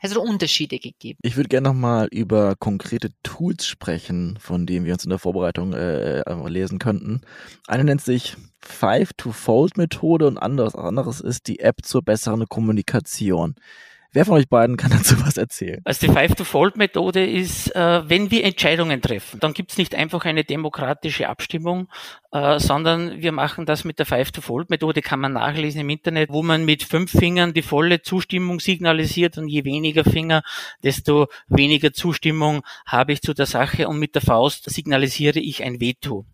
Also 0.00 0.20
Unterschiede 0.20 0.80
gegeben. 0.80 1.20
Ich 1.22 1.36
würde 1.36 1.48
gerne 1.48 1.68
nochmal 1.68 2.08
über 2.10 2.56
konkrete 2.56 3.10
Tools 3.22 3.66
sprechen, 3.66 4.36
von 4.40 4.66
denen 4.66 4.84
wir 4.84 4.94
uns 4.94 5.04
in 5.04 5.10
der 5.10 5.20
Vorbereitung 5.20 5.74
äh, 5.74 6.24
lesen 6.48 6.80
könnten. 6.80 7.20
Eine 7.68 7.84
nennt 7.84 8.00
sich 8.00 8.36
Five-to-Fold-Methode 8.62 10.26
und 10.26 10.38
anderes, 10.38 10.74
anderes 10.74 11.20
ist 11.20 11.46
die 11.46 11.60
App 11.60 11.84
zur 11.84 12.02
besseren 12.02 12.48
Kommunikation. 12.48 13.54
Wer 14.14 14.26
von 14.26 14.34
euch 14.34 14.48
beiden 14.48 14.76
kann 14.76 14.90
dazu 14.90 15.18
was 15.24 15.38
erzählen? 15.38 15.80
Also 15.84 16.06
die 16.06 16.12
Five-to-Fold-Methode 16.12 17.24
ist, 17.24 17.74
äh, 17.74 18.08
wenn 18.08 18.30
wir 18.30 18.44
Entscheidungen 18.44 19.00
treffen, 19.00 19.40
dann 19.40 19.54
gibt 19.54 19.72
es 19.72 19.78
nicht 19.78 19.94
einfach 19.94 20.26
eine 20.26 20.44
demokratische 20.44 21.30
Abstimmung, 21.30 21.88
äh, 22.30 22.58
sondern 22.58 23.22
wir 23.22 23.32
machen 23.32 23.64
das 23.64 23.84
mit 23.84 23.98
der 23.98 24.04
Five-to-Fold-Methode, 24.04 25.00
kann 25.00 25.20
man 25.20 25.32
nachlesen 25.32 25.80
im 25.80 25.88
Internet, 25.88 26.28
wo 26.28 26.42
man 26.42 26.66
mit 26.66 26.82
fünf 26.82 27.10
Fingern 27.10 27.54
die 27.54 27.62
volle 27.62 28.02
Zustimmung 28.02 28.60
signalisiert 28.60 29.38
und 29.38 29.48
je 29.48 29.64
weniger 29.64 30.04
Finger, 30.04 30.42
desto 30.82 31.28
weniger 31.48 31.94
Zustimmung 31.94 32.62
habe 32.84 33.12
ich 33.12 33.22
zu 33.22 33.32
der 33.32 33.46
Sache 33.46 33.88
und 33.88 33.98
mit 33.98 34.14
der 34.14 34.22
Faust 34.22 34.68
signalisiere 34.68 35.40
ich 35.40 35.64
ein 35.64 35.80
Veto. 35.80 36.26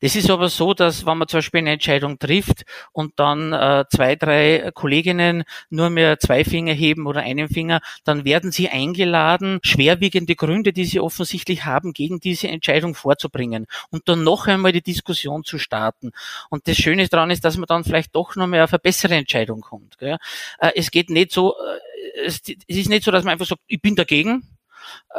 Das 0.00 0.16
ist 0.16 0.30
aber 0.30 0.48
so, 0.48 0.74
dass 0.74 1.06
wenn 1.06 1.18
man 1.18 1.28
zum 1.28 1.38
Beispiel 1.38 1.58
eine 1.58 1.72
Entscheidung 1.72 2.18
trifft 2.18 2.64
und 2.92 3.18
dann 3.18 3.52
äh, 3.52 3.84
zwei, 3.90 4.16
drei 4.16 4.70
Kolleginnen 4.74 5.44
nur 5.70 5.90
mehr 5.90 6.18
zwei 6.18 6.44
Finger 6.44 6.72
heben 6.72 7.06
oder 7.06 7.20
einen 7.20 7.48
Finger, 7.48 7.80
dann 8.04 8.24
werden 8.24 8.52
sie 8.52 8.68
eingeladen, 8.68 9.60
schwerwiegende 9.62 10.34
Gründe, 10.34 10.72
die 10.72 10.84
sie 10.84 11.00
offensichtlich 11.00 11.64
haben, 11.64 11.92
gegen 11.92 12.20
diese 12.20 12.48
Entscheidung 12.48 12.94
vorzubringen 12.94 13.66
und 13.90 14.08
dann 14.08 14.24
noch 14.24 14.46
einmal 14.46 14.72
die 14.72 14.82
Diskussion 14.82 15.44
zu 15.44 15.58
starten. 15.58 16.12
Und 16.50 16.68
das 16.68 16.76
Schöne 16.76 17.06
daran 17.08 17.30
ist, 17.30 17.44
dass 17.44 17.56
man 17.56 17.66
dann 17.66 17.84
vielleicht 17.84 18.14
doch 18.14 18.36
noch 18.36 18.46
mehr 18.46 18.64
auf 18.64 18.72
eine 18.72 18.80
bessere 18.80 19.14
Entscheidung 19.14 19.60
kommt. 19.60 19.98
Gell? 19.98 20.18
Äh, 20.58 20.72
es 20.74 20.90
geht 20.90 21.10
nicht 21.10 21.32
so, 21.32 21.54
äh, 21.54 22.26
es 22.26 22.40
ist 22.66 22.88
nicht 22.88 23.04
so, 23.04 23.10
dass 23.10 23.24
man 23.24 23.32
einfach 23.32 23.46
sagt, 23.46 23.62
ich 23.66 23.80
bin 23.80 23.96
dagegen, 23.96 24.46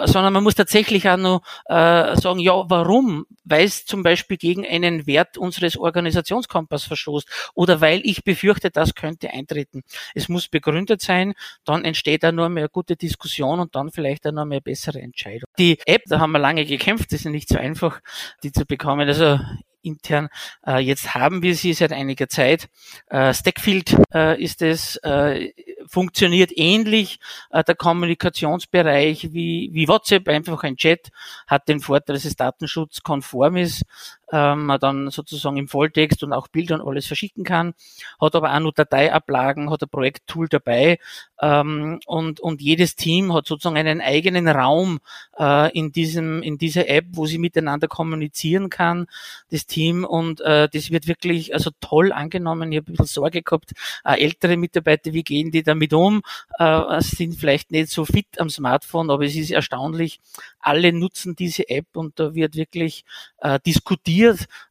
sondern 0.05 0.33
man 0.33 0.43
muss 0.43 0.55
tatsächlich 0.55 1.07
auch 1.09 1.17
noch 1.17 1.41
äh, 1.65 2.15
sagen, 2.15 2.39
ja, 2.39 2.53
warum? 2.69 3.25
Weil 3.43 3.65
es 3.65 3.85
zum 3.85 4.03
Beispiel 4.03 4.37
gegen 4.37 4.65
einen 4.65 5.05
Wert 5.05 5.37
unseres 5.37 5.77
Organisationskompass 5.77 6.85
verstoßt 6.85 7.51
oder 7.53 7.81
weil 7.81 8.01
ich 8.03 8.23
befürchte, 8.23 8.69
das 8.71 8.95
könnte 8.95 9.31
eintreten. 9.31 9.83
Es 10.15 10.29
muss 10.29 10.47
begründet 10.47 11.01
sein, 11.01 11.33
dann 11.65 11.85
entsteht 11.85 12.23
da 12.23 12.31
nur 12.31 12.49
mehr 12.49 12.69
gute 12.69 12.95
Diskussion 12.95 13.59
und 13.59 13.75
dann 13.75 13.91
vielleicht 13.91 14.25
auch 14.27 14.31
noch 14.31 14.45
mehr 14.45 14.61
bessere 14.61 14.99
Entscheidung. 14.99 15.47
Die 15.57 15.79
App, 15.85 16.03
da 16.07 16.19
haben 16.19 16.31
wir 16.31 16.39
lange 16.39 16.65
gekämpft, 16.65 17.11
das 17.11 17.21
ist 17.21 17.25
nicht 17.25 17.49
so 17.49 17.57
einfach, 17.57 18.01
die 18.43 18.51
zu 18.51 18.65
bekommen. 18.65 19.07
Also 19.07 19.39
intern. 19.83 20.29
Äh, 20.65 20.79
jetzt 20.79 21.13
haben 21.13 21.43
wir 21.43 21.55
sie 21.55 21.73
seit 21.73 21.91
einiger 21.91 22.27
Zeit. 22.29 22.69
Äh, 23.07 23.33
Stackfield 23.33 23.95
äh, 24.13 24.41
ist 24.41 24.61
es, 24.61 24.95
äh, 25.03 25.51
funktioniert 25.87 26.51
ähnlich. 26.55 27.19
Äh, 27.49 27.63
der 27.63 27.75
Kommunikationsbereich 27.75 29.33
wie, 29.33 29.69
wie 29.73 29.87
WhatsApp, 29.87 30.27
einfach 30.27 30.63
ein 30.63 30.77
Chat, 30.77 31.09
hat 31.47 31.67
den 31.67 31.79
Vorteil, 31.79 32.15
dass 32.15 32.25
es 32.25 32.35
datenschutzkonform 32.35 33.57
ist 33.57 33.83
ähm, 34.33 34.65
man 34.65 34.79
dann 34.79 35.11
sozusagen 35.11 35.57
im 35.57 35.67
Volltext 35.67 36.23
und 36.23 36.33
auch 36.33 36.47
Bilder 36.47 36.75
und 36.75 36.87
alles 36.87 37.05
verschicken 37.05 37.43
kann, 37.43 37.75
hat 38.19 38.35
aber 38.35 38.53
auch 38.53 38.59
nur 38.59 38.73
Dateiablagen, 38.73 39.69
hat 39.69 39.83
ein 39.83 39.89
Projekttool 39.89 40.49
dabei 40.49 40.97
ähm, 41.39 41.99
und, 42.07 42.39
und 42.39 42.61
jedes 42.61 42.95
Team 42.95 43.31
hat 43.33 43.45
sozusagen 43.45 43.77
einen 43.77 44.01
eigenen 44.01 44.47
Raum 44.47 44.99
äh, 45.37 45.71
in 45.77 45.91
diesem 45.91 46.41
in 46.41 46.57
dieser 46.57 46.89
App, 46.89 47.05
wo 47.11 47.27
sie 47.27 47.37
miteinander 47.37 47.87
kommunizieren 47.87 48.71
kann, 48.71 49.05
das 49.51 49.67
Team 49.67 50.03
und 50.03 50.41
äh, 50.41 50.67
das 50.67 50.89
wird 50.89 51.07
wirklich 51.07 51.53
also 51.53 51.69
toll 51.79 52.11
angenommen. 52.11 52.71
Ich 52.71 52.77
habe 52.79 52.91
ein 52.91 52.93
bisschen 52.93 53.05
Sorge 53.05 53.43
gehabt, 53.43 53.73
äh, 54.03 54.19
ältere 54.19 54.57
Mitarbeiter, 54.57 55.13
wie 55.13 55.23
gehen 55.23 55.51
die 55.51 55.61
damit 55.61 55.93
um? 55.93 56.23
Äh, 56.57 57.01
sind 57.01 57.35
vielleicht 57.35 57.71
nicht 57.71 57.89
so 57.89 58.03
fit 58.05 58.39
am 58.39 58.49
Smartphone, 58.49 59.11
aber 59.11 59.25
es 59.25 59.35
ist 59.35 59.51
erstaunlich, 59.51 60.19
alle 60.59 60.91
nutzen 60.91 61.35
diese 61.35 61.69
App 61.69 61.85
und 61.93 62.19
da 62.19 62.33
wird 62.33 62.55
wirklich 62.55 63.05
äh, 63.39 63.59
diskutiert, 63.65 64.22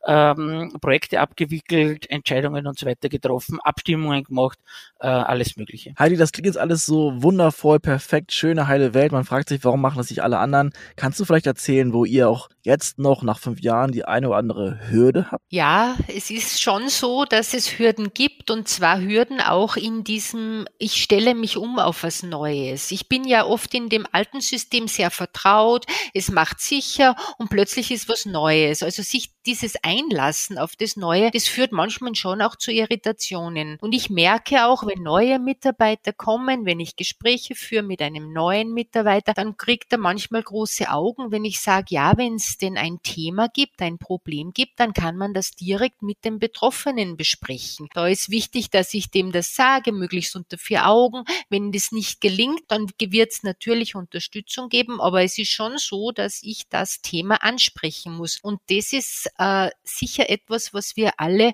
ähm, 0.07 0.77
Projekte 0.81 1.21
abgewickelt, 1.21 2.09
Entscheidungen 2.11 2.67
und 2.67 2.79
so 2.79 2.87
weiter 2.87 3.09
getroffen, 3.09 3.61
Abstimmungen 3.61 4.25
gemacht, 4.25 4.59
äh, 5.01 5.07
alles 5.07 5.57
Mögliche. 5.57 5.95
Heidi, 5.99 6.17
das 6.17 6.33
klingt 6.33 6.47
jetzt 6.47 6.59
alles 6.59 6.87
so 6.87 7.23
wundervoll, 7.23 7.81
perfekt, 7.81 8.33
schöne, 8.33 8.69
heile 8.69 8.95
Welt. 8.95 9.13
Man 9.13 9.25
fragt 9.25 9.49
sich, 9.49 9.65
warum 9.65 9.81
machen 9.81 9.99
das 9.99 10.11
nicht 10.11 10.23
alle 10.23 10.39
anderen? 10.39 10.73
Kannst 10.97 11.21
du 11.21 11.25
vielleicht 11.25 11.47
erzählen, 11.47 11.93
wo 11.93 12.05
ihr 12.05 12.29
auch 12.29 12.49
jetzt 12.63 12.99
noch 12.99 13.23
nach 13.23 13.39
fünf 13.39 13.61
Jahren 13.61 13.93
die 13.93 14.05
eine 14.05 14.29
oder 14.29 14.37
andere 14.37 14.79
Hürde 14.91 15.31
habt? 15.31 15.43
Ja, 15.49 15.97
es 16.09 16.31
ist 16.31 16.63
schon 16.63 16.89
so, 16.89 17.25
dass 17.25 17.55
es 17.55 17.79
Hürden 17.79 18.13
gibt 18.15 18.51
und 18.51 18.69
zwar 18.69 19.01
Hürden 19.01 19.41
auch 19.41 19.77
in 19.77 20.05
diesem, 20.05 20.67
ich 20.79 21.03
stelle 21.03 21.35
mich 21.35 21.57
um 21.57 21.79
auf 21.79 22.03
was 22.03 22.23
Neues. 22.23 22.91
Ich 22.91 23.09
bin 23.09 23.25
ja 23.25 23.45
oft 23.45 23.75
in 23.75 23.89
dem 23.89 24.07
alten 24.13 24.41
System 24.41 24.89
sehr 24.89 25.11
vertraut, 25.11 25.87
es 26.15 26.31
macht 26.31 26.61
sicher 26.61 27.17
und 27.39 27.51
plötzlich 27.51 27.91
ist 27.91 28.09
was 28.09 28.27
Neues. 28.27 28.83
Also 28.83 29.03
sich 29.03 29.31
dieses 29.47 29.77
Einlassen 29.83 30.59
auf 30.59 30.77
das 30.77 30.97
Neue, 30.97 31.31
das 31.31 31.49
führt 31.49 31.73
manchmal 31.73 32.15
schon 32.15 32.43
auch 32.43 32.57
zu 32.57 32.71
Irritationen. 32.71 33.77
Und 33.81 33.93
ich 33.93 34.11
merke 34.11 34.67
auch, 34.67 34.87
wenn 34.87 35.03
neue 35.03 35.39
Mitarbeiter 35.39 36.13
kommen, 36.13 36.65
wenn 36.65 36.81
ich 36.81 36.97
Gespräche 36.97 37.55
führe 37.55 37.83
mit 37.83 38.03
einem 38.03 38.33
neuen 38.33 38.73
Mitarbeiter, 38.73 39.35
dann 39.35 39.57
kriegt 39.57 39.93
er 39.93 39.99
manchmal 39.99 40.43
große 40.43 40.91
Augen, 40.91 41.31
wenn 41.31 41.45
ich 41.45 41.61
sage, 41.61 41.87
ja, 41.91 42.17
wenn 42.17 42.35
es 42.35 42.59
denn 42.59 42.77
ein 42.77 43.03
Thema 43.03 43.49
gibt, 43.49 43.83
ein 43.83 43.99
Problem 43.99 44.53
gibt, 44.53 44.79
dann 44.79 44.93
kann 44.93 45.17
man 45.17 45.35
das 45.35 45.53
direkt 45.53 46.03
mit 46.03 46.25
dem 46.25 46.39
Betroffenen 46.39 47.17
besprechen. 47.17 47.89
Da 47.95 48.07
ist 48.07 48.31
wichtig, 48.31 48.71
dass 48.71 48.95
ich 48.95 49.11
dem 49.11 49.33
das 49.33 49.55
sage, 49.55 49.93
möglichst 49.93 50.37
unter 50.37 50.59
vier 50.59 50.89
Augen. 50.89 51.25
Wenn 51.49 51.73
das 51.73 51.93
nicht 51.93 52.21
gelingt, 52.21 52.63
dann 52.69 52.87
wird 52.99 53.33
es 53.33 53.43
natürlich 53.43 53.95
Unterstützung 53.95 54.69
geben, 54.69 55.01
aber 55.01 55.23
es 55.23 55.39
ist 55.39 55.51
schon 55.51 55.79
so, 55.79 56.13
dass 56.13 56.43
ich 56.43 56.69
das 56.69 57.01
Thema 57.03 57.43
ansprechen 57.43 58.15
muss. 58.15 58.39
Und 58.43 58.61
das 58.69 58.93
ist 58.93 59.32
äh, 59.39 59.71
sicher 59.85 60.31
etwas, 60.31 60.75
was 60.75 60.97
wir 60.97 61.13
alle 61.19 61.53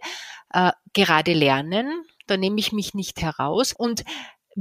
äh, 0.53 0.73
gerade 0.93 1.33
lernen. 1.33 2.05
Da 2.27 2.37
nehme 2.37 2.59
ich 2.59 2.73
mich 2.73 2.95
nicht 2.95 3.23
heraus. 3.23 3.73
Und 3.73 4.05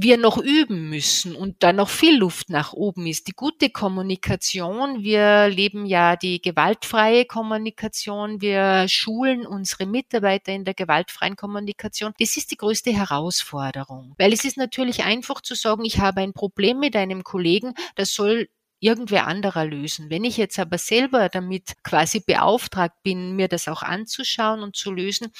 wir 0.00 0.16
noch 0.16 0.38
üben 0.38 0.88
müssen 0.90 1.34
und 1.34 1.56
da 1.58 1.72
noch 1.72 1.88
viel 1.88 2.16
Luft 2.18 2.50
nach 2.50 2.72
oben 2.72 3.08
ist. 3.08 3.26
Die 3.26 3.32
gute 3.32 3.68
Kommunikation, 3.68 5.02
wir 5.02 5.48
leben 5.48 5.86
ja 5.86 6.14
die 6.14 6.40
gewaltfreie 6.40 7.24
Kommunikation, 7.24 8.40
wir 8.40 8.86
schulen 8.86 9.44
unsere 9.44 9.86
Mitarbeiter 9.86 10.52
in 10.52 10.64
der 10.64 10.74
gewaltfreien 10.74 11.34
Kommunikation. 11.34 12.12
Das 12.20 12.36
ist 12.36 12.52
die 12.52 12.56
größte 12.56 12.92
Herausforderung, 12.92 14.14
weil 14.18 14.32
es 14.32 14.44
ist 14.44 14.56
natürlich 14.56 15.02
einfach 15.02 15.40
zu 15.40 15.56
sagen, 15.56 15.84
ich 15.84 15.98
habe 15.98 16.20
ein 16.20 16.32
Problem 16.32 16.78
mit 16.78 16.94
einem 16.94 17.24
Kollegen, 17.24 17.74
das 17.96 18.14
soll 18.14 18.48
irgendwer 18.80 19.26
anderer 19.26 19.64
lösen. 19.64 20.10
Wenn 20.10 20.24
ich 20.24 20.36
jetzt 20.36 20.58
aber 20.58 20.78
selber 20.78 21.28
damit 21.28 21.82
quasi 21.82 22.20
beauftragt 22.20 23.02
bin, 23.02 23.36
mir 23.36 23.48
das 23.48 23.68
auch 23.68 23.82
anzuschauen 23.82 24.62
und 24.62 24.76
zu 24.76 24.92
lösen, 24.92 25.32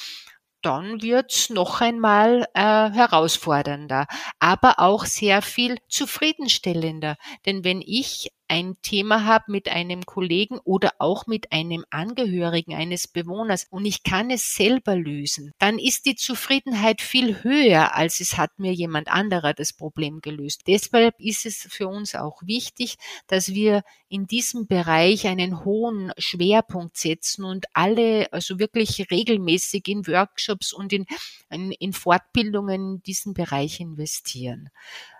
dann 0.61 1.01
wird's 1.01 1.49
noch 1.49 1.79
einmal 1.81 2.45
äh, 2.53 2.61
herausfordernder, 2.61 4.07
aber 4.39 4.79
auch 4.79 5.05
sehr 5.05 5.41
viel 5.41 5.77
zufriedenstellender. 5.87 7.15
Denn 7.45 7.63
wenn 7.63 7.81
ich 7.81 8.29
ein 8.49 8.75
Thema 8.81 9.25
habe 9.25 9.51
mit 9.51 9.69
einem 9.69 10.05
Kollegen 10.05 10.59
oder 10.63 10.93
auch 10.99 11.27
mit 11.27 11.51
einem 11.51 11.85
Angehörigen 11.89 12.73
eines 12.73 13.07
Bewohners 13.07 13.67
und 13.69 13.85
ich 13.85 14.03
kann 14.03 14.29
es 14.31 14.53
selber 14.53 14.95
lösen, 14.95 15.53
dann 15.59 15.79
ist 15.79 16.05
die 16.05 16.15
Zufriedenheit 16.15 17.01
viel 17.01 17.43
höher, 17.43 17.95
als 17.95 18.19
es 18.19 18.37
hat 18.37 18.59
mir 18.59 18.73
jemand 18.73 19.07
anderer 19.09 19.53
das 19.53 19.71
Problem 19.73 20.19
gelöst. 20.21 20.63
Deshalb 20.67 21.19
ist 21.19 21.45
es 21.45 21.67
für 21.69 21.87
uns 21.87 22.15
auch 22.15 22.41
wichtig, 22.43 22.97
dass 23.27 23.53
wir 23.53 23.83
in 24.09 24.25
diesem 24.25 24.67
Bereich 24.67 25.27
einen 25.27 25.63
hohen 25.63 26.11
Schwerpunkt 26.17 26.97
setzen 26.97 27.45
und 27.45 27.67
alle 27.73 28.33
also 28.33 28.59
wirklich 28.59 29.09
regelmäßig 29.11 29.87
in 29.87 30.07
Workshops 30.07 30.73
und 30.73 30.91
in, 30.91 31.05
in, 31.49 31.71
in 31.71 31.93
Fortbildungen 31.93 32.89
in 32.89 33.03
diesen 33.03 33.33
Bereich 33.33 33.79
investieren. 33.79 34.69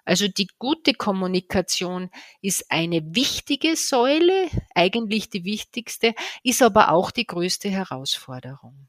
Also 0.09 0.27
die 0.27 0.47
gute 0.57 0.95
Kommunikation 0.95 2.09
ist 2.41 2.71
eine 2.71 3.13
wichtige 3.13 3.75
Säule, 3.75 4.49
eigentlich 4.73 5.29
die 5.29 5.43
wichtigste, 5.43 6.15
ist 6.43 6.63
aber 6.63 6.91
auch 6.91 7.11
die 7.11 7.27
größte 7.27 7.69
Herausforderung 7.69 8.88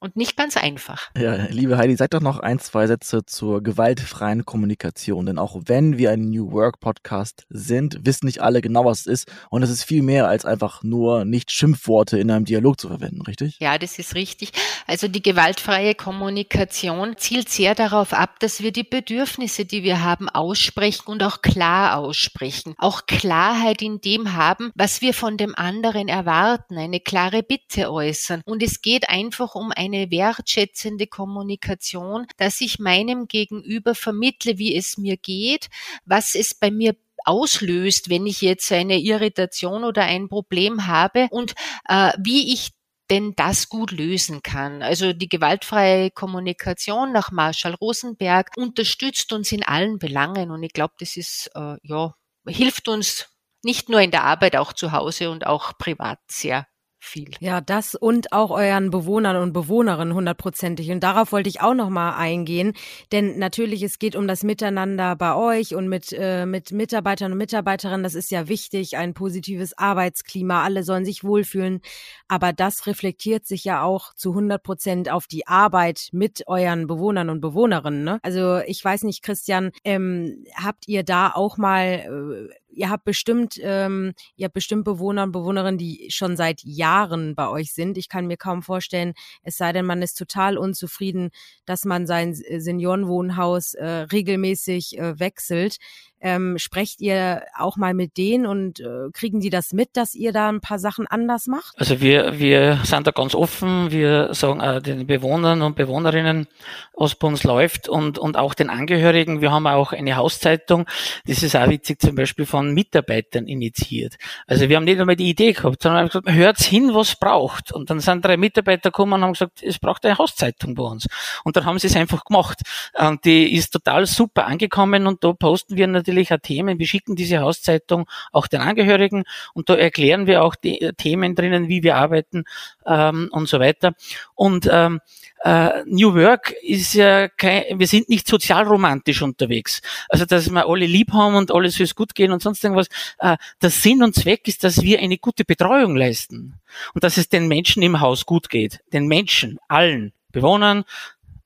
und 0.00 0.16
nicht 0.16 0.36
ganz 0.36 0.56
einfach. 0.56 1.10
Ja, 1.16 1.46
liebe 1.50 1.76
Heidi, 1.76 1.96
sag 1.96 2.10
doch 2.10 2.20
noch 2.20 2.38
ein, 2.38 2.58
zwei 2.58 2.86
Sätze 2.86 3.24
zur 3.26 3.62
gewaltfreien 3.62 4.44
Kommunikation. 4.44 5.26
Denn 5.26 5.38
auch 5.38 5.60
wenn 5.66 5.98
wir 5.98 6.10
ein 6.10 6.30
New 6.30 6.52
Work 6.52 6.80
Podcast 6.80 7.46
sind, 7.48 7.98
wissen 8.04 8.26
nicht 8.26 8.40
alle 8.40 8.60
genau, 8.60 8.84
was 8.84 9.00
es 9.00 9.06
ist. 9.06 9.32
Und 9.50 9.62
es 9.62 9.70
ist 9.70 9.84
viel 9.84 10.02
mehr 10.02 10.28
als 10.28 10.44
einfach 10.44 10.82
nur 10.82 11.24
nicht 11.24 11.50
Schimpfworte 11.50 12.18
in 12.18 12.30
einem 12.30 12.44
Dialog 12.44 12.78
zu 12.80 12.88
verwenden, 12.88 13.22
richtig? 13.22 13.56
Ja, 13.60 13.78
das 13.78 13.98
ist 13.98 14.14
richtig. 14.14 14.52
Also 14.86 15.08
die 15.08 15.22
gewaltfreie 15.22 15.94
Kommunikation 15.94 17.16
zielt 17.16 17.48
sehr 17.48 17.74
darauf 17.74 18.12
ab, 18.12 18.38
dass 18.40 18.62
wir 18.62 18.72
die 18.72 18.84
Bedürfnisse, 18.84 19.64
die 19.64 19.82
wir 19.82 20.04
haben, 20.04 20.28
aussprechen 20.28 21.06
und 21.06 21.22
auch 21.22 21.42
klar 21.42 21.98
aussprechen. 21.98 22.74
Auch 22.78 23.06
Klarheit 23.06 23.82
in 23.82 24.00
dem 24.00 24.34
haben, 24.34 24.70
was 24.74 25.00
wir 25.00 25.12
von 25.12 25.36
dem 25.36 25.54
anderen 25.56 26.08
erwarten, 26.08 26.78
eine 26.78 27.00
klare 27.00 27.42
Bitte 27.42 27.90
äußern. 27.90 28.42
Und 28.44 28.62
es 28.62 28.80
geht 28.80 29.08
einfach 29.08 29.54
um 29.54 29.72
ein 29.74 29.87
eine 29.94 30.10
wertschätzende 30.10 31.06
Kommunikation, 31.06 32.26
dass 32.36 32.60
ich 32.60 32.78
meinem 32.78 33.26
Gegenüber 33.26 33.94
vermittle, 33.94 34.58
wie 34.58 34.76
es 34.76 34.98
mir 34.98 35.16
geht, 35.16 35.68
was 36.04 36.34
es 36.34 36.54
bei 36.54 36.70
mir 36.70 36.96
auslöst, 37.24 38.08
wenn 38.08 38.26
ich 38.26 38.40
jetzt 38.40 38.70
eine 38.72 38.98
Irritation 38.98 39.84
oder 39.84 40.04
ein 40.04 40.28
Problem 40.28 40.86
habe 40.86 41.28
und 41.30 41.54
äh, 41.88 42.12
wie 42.18 42.52
ich 42.52 42.70
denn 43.10 43.34
das 43.36 43.68
gut 43.68 43.90
lösen 43.90 44.42
kann. 44.42 44.82
Also 44.82 45.12
die 45.12 45.28
gewaltfreie 45.28 46.10
Kommunikation 46.10 47.12
nach 47.12 47.30
Marshall 47.32 47.74
Rosenberg 47.74 48.50
unterstützt 48.56 49.32
uns 49.32 49.50
in 49.50 49.62
allen 49.62 49.98
Belangen 49.98 50.50
und 50.50 50.62
ich 50.62 50.72
glaube, 50.72 50.94
das 50.98 51.16
ist 51.16 51.50
äh, 51.54 51.76
ja 51.82 52.14
hilft 52.46 52.88
uns 52.88 53.28
nicht 53.62 53.88
nur 53.88 54.00
in 54.00 54.10
der 54.10 54.24
Arbeit, 54.24 54.56
auch 54.56 54.72
zu 54.72 54.92
Hause 54.92 55.30
und 55.30 55.46
auch 55.46 55.76
privat 55.78 56.20
sehr 56.28 56.66
viel. 57.08 57.30
Ja, 57.40 57.60
das 57.60 57.94
und 57.94 58.32
auch 58.32 58.50
euren 58.50 58.90
Bewohnern 58.90 59.36
und 59.36 59.52
Bewohnerinnen 59.52 60.14
hundertprozentig. 60.14 60.90
Und 60.90 61.02
darauf 61.02 61.32
wollte 61.32 61.48
ich 61.48 61.60
auch 61.60 61.74
noch 61.74 61.88
mal 61.88 62.16
eingehen, 62.16 62.74
denn 63.12 63.38
natürlich 63.38 63.82
es 63.82 63.98
geht 63.98 64.16
um 64.16 64.28
das 64.28 64.42
Miteinander 64.42 65.16
bei 65.16 65.34
euch 65.34 65.74
und 65.74 65.88
mit 65.88 66.12
äh, 66.12 66.46
mit 66.46 66.72
Mitarbeitern 66.72 67.32
und 67.32 67.38
Mitarbeiterinnen. 67.38 68.02
Das 68.02 68.14
ist 68.14 68.30
ja 68.30 68.48
wichtig, 68.48 68.96
ein 68.96 69.14
positives 69.14 69.76
Arbeitsklima. 69.76 70.62
Alle 70.62 70.82
sollen 70.82 71.04
sich 71.04 71.24
wohlfühlen, 71.24 71.80
aber 72.28 72.52
das 72.52 72.86
reflektiert 72.86 73.46
sich 73.46 73.64
ja 73.64 73.82
auch 73.82 74.14
zu 74.14 74.30
100 74.30 74.62
Prozent 74.62 75.10
auf 75.10 75.26
die 75.26 75.46
Arbeit 75.46 76.08
mit 76.12 76.44
euren 76.46 76.86
Bewohnern 76.86 77.30
und 77.30 77.40
Bewohnerinnen. 77.40 78.04
Ne? 78.04 78.18
Also 78.22 78.58
ich 78.66 78.84
weiß 78.84 79.02
nicht, 79.04 79.22
Christian, 79.22 79.70
ähm, 79.84 80.44
habt 80.54 80.88
ihr 80.88 81.02
da 81.02 81.32
auch 81.34 81.56
mal 81.56 82.48
äh, 82.50 82.54
ihr 82.68 82.90
habt 82.90 83.04
bestimmt, 83.04 83.58
ähm, 83.62 84.12
ihr 84.36 84.44
habt 84.44 84.54
bestimmt 84.54 84.84
Bewohner 84.84 85.24
und 85.24 85.32
Bewohnerinnen, 85.32 85.78
die 85.78 86.08
schon 86.10 86.36
seit 86.36 86.62
Jahren 86.62 87.34
bei 87.34 87.48
euch 87.48 87.72
sind. 87.72 87.98
Ich 87.98 88.08
kann 88.08 88.26
mir 88.26 88.36
kaum 88.36 88.62
vorstellen, 88.62 89.14
es 89.42 89.56
sei 89.56 89.72
denn, 89.72 89.86
man 89.86 90.02
ist 90.02 90.14
total 90.14 90.58
unzufrieden, 90.58 91.30
dass 91.64 91.84
man 91.84 92.06
sein 92.06 92.34
Seniorenwohnhaus 92.34 93.74
äh, 93.74 93.86
regelmäßig 93.86 94.98
äh, 94.98 95.18
wechselt. 95.18 95.76
Ähm, 96.20 96.58
sprecht 96.58 97.00
ihr 97.00 97.42
auch 97.56 97.76
mal 97.76 97.94
mit 97.94 98.16
denen 98.16 98.46
und 98.46 98.80
äh, 98.80 99.10
kriegen 99.12 99.40
die 99.40 99.50
das 99.50 99.72
mit, 99.72 99.96
dass 99.96 100.14
ihr 100.14 100.32
da 100.32 100.48
ein 100.48 100.60
paar 100.60 100.78
Sachen 100.78 101.06
anders 101.06 101.46
macht? 101.46 101.78
Also 101.78 102.00
wir, 102.00 102.38
wir 102.38 102.80
sind 102.82 103.06
da 103.06 103.12
ganz 103.12 103.34
offen. 103.34 103.92
Wir 103.92 104.34
sagen 104.34 104.60
äh, 104.60 104.82
den 104.82 105.06
Bewohnern 105.06 105.62
und 105.62 105.76
Bewohnerinnen, 105.76 106.48
was 106.96 107.14
bei 107.14 107.28
uns 107.28 107.44
läuft 107.44 107.88
und, 107.88 108.18
und 108.18 108.36
auch 108.36 108.54
den 108.54 108.68
Angehörigen. 108.68 109.40
Wir 109.40 109.52
haben 109.52 109.66
auch 109.66 109.92
eine 109.92 110.16
Hauszeitung. 110.16 110.86
Das 111.26 111.42
ist 111.44 111.54
auch 111.54 111.68
witzig, 111.68 112.00
zum 112.00 112.16
Beispiel 112.16 112.46
von 112.46 112.74
Mitarbeitern 112.74 113.46
initiiert. 113.46 114.16
Also 114.48 114.68
wir 114.68 114.76
haben 114.76 114.84
nicht 114.84 114.98
einmal 115.00 115.16
die 115.16 115.28
Idee 115.28 115.52
gehabt, 115.52 115.82
sondern 115.82 116.00
haben 116.00 116.08
gesagt, 116.08 116.32
hört 116.32 116.58
hin, 116.58 116.94
was 116.94 117.14
braucht. 117.16 117.72
Und 117.72 117.90
dann 117.90 118.00
sind 118.00 118.24
drei 118.24 118.36
Mitarbeiter 118.36 118.90
gekommen 118.90 119.12
und 119.14 119.22
haben 119.22 119.32
gesagt, 119.34 119.62
es 119.62 119.78
braucht 119.78 120.04
eine 120.04 120.18
Hauszeitung 120.18 120.74
bei 120.74 120.82
uns. 120.82 121.06
Und 121.44 121.56
dann 121.56 121.64
haben 121.64 121.78
sie 121.78 121.86
es 121.86 121.96
einfach 121.96 122.24
gemacht. 122.24 122.62
Und 122.98 123.24
die 123.24 123.54
ist 123.54 123.70
total 123.70 124.06
super 124.06 124.46
angekommen 124.46 125.06
und 125.06 125.22
da 125.22 125.32
posten 125.32 125.76
wir 125.76 125.86
natürlich 125.86 126.07
auch 126.08 126.38
Themen. 126.42 126.78
Wir 126.78 126.86
schicken 126.86 127.16
diese 127.16 127.40
Hauszeitung 127.40 128.08
auch 128.32 128.46
den 128.46 128.60
Angehörigen 128.60 129.24
und 129.54 129.68
da 129.68 129.74
erklären 129.74 130.26
wir 130.26 130.42
auch 130.42 130.54
die 130.54 130.80
äh, 130.80 130.92
Themen 130.92 131.34
drinnen, 131.34 131.68
wie 131.68 131.82
wir 131.82 131.96
arbeiten 131.96 132.44
ähm, 132.86 133.28
und 133.32 133.48
so 133.48 133.60
weiter. 133.60 133.94
Und 134.34 134.68
ähm, 134.70 135.00
äh, 135.44 135.84
New 135.86 136.14
Work 136.14 136.52
ist 136.62 136.94
ja 136.94 137.28
kein, 137.28 137.78
wir 137.78 137.86
sind 137.86 138.08
nicht 138.08 138.26
sozialromantisch 138.26 139.22
unterwegs. 139.22 139.80
Also, 140.08 140.24
dass 140.24 140.50
wir 140.50 140.66
alle 140.66 140.86
lieb 140.86 141.12
haben 141.12 141.36
und 141.36 141.52
alles 141.52 141.76
soll 141.76 141.86
gut 141.94 142.14
gehen 142.14 142.32
und 142.32 142.42
sonst 142.42 142.64
irgendwas. 142.64 142.88
Äh, 143.18 143.36
der 143.62 143.70
Sinn 143.70 144.02
und 144.02 144.14
Zweck 144.14 144.48
ist, 144.48 144.64
dass 144.64 144.82
wir 144.82 144.98
eine 145.00 145.18
gute 145.18 145.44
Betreuung 145.44 145.96
leisten 145.96 146.60
und 146.94 147.04
dass 147.04 147.16
es 147.16 147.28
den 147.28 147.48
Menschen 147.48 147.82
im 147.82 148.00
Haus 148.00 148.26
gut 148.26 148.48
geht. 148.48 148.80
Den 148.92 149.06
Menschen, 149.06 149.58
allen 149.68 150.12
Bewohnern, 150.32 150.84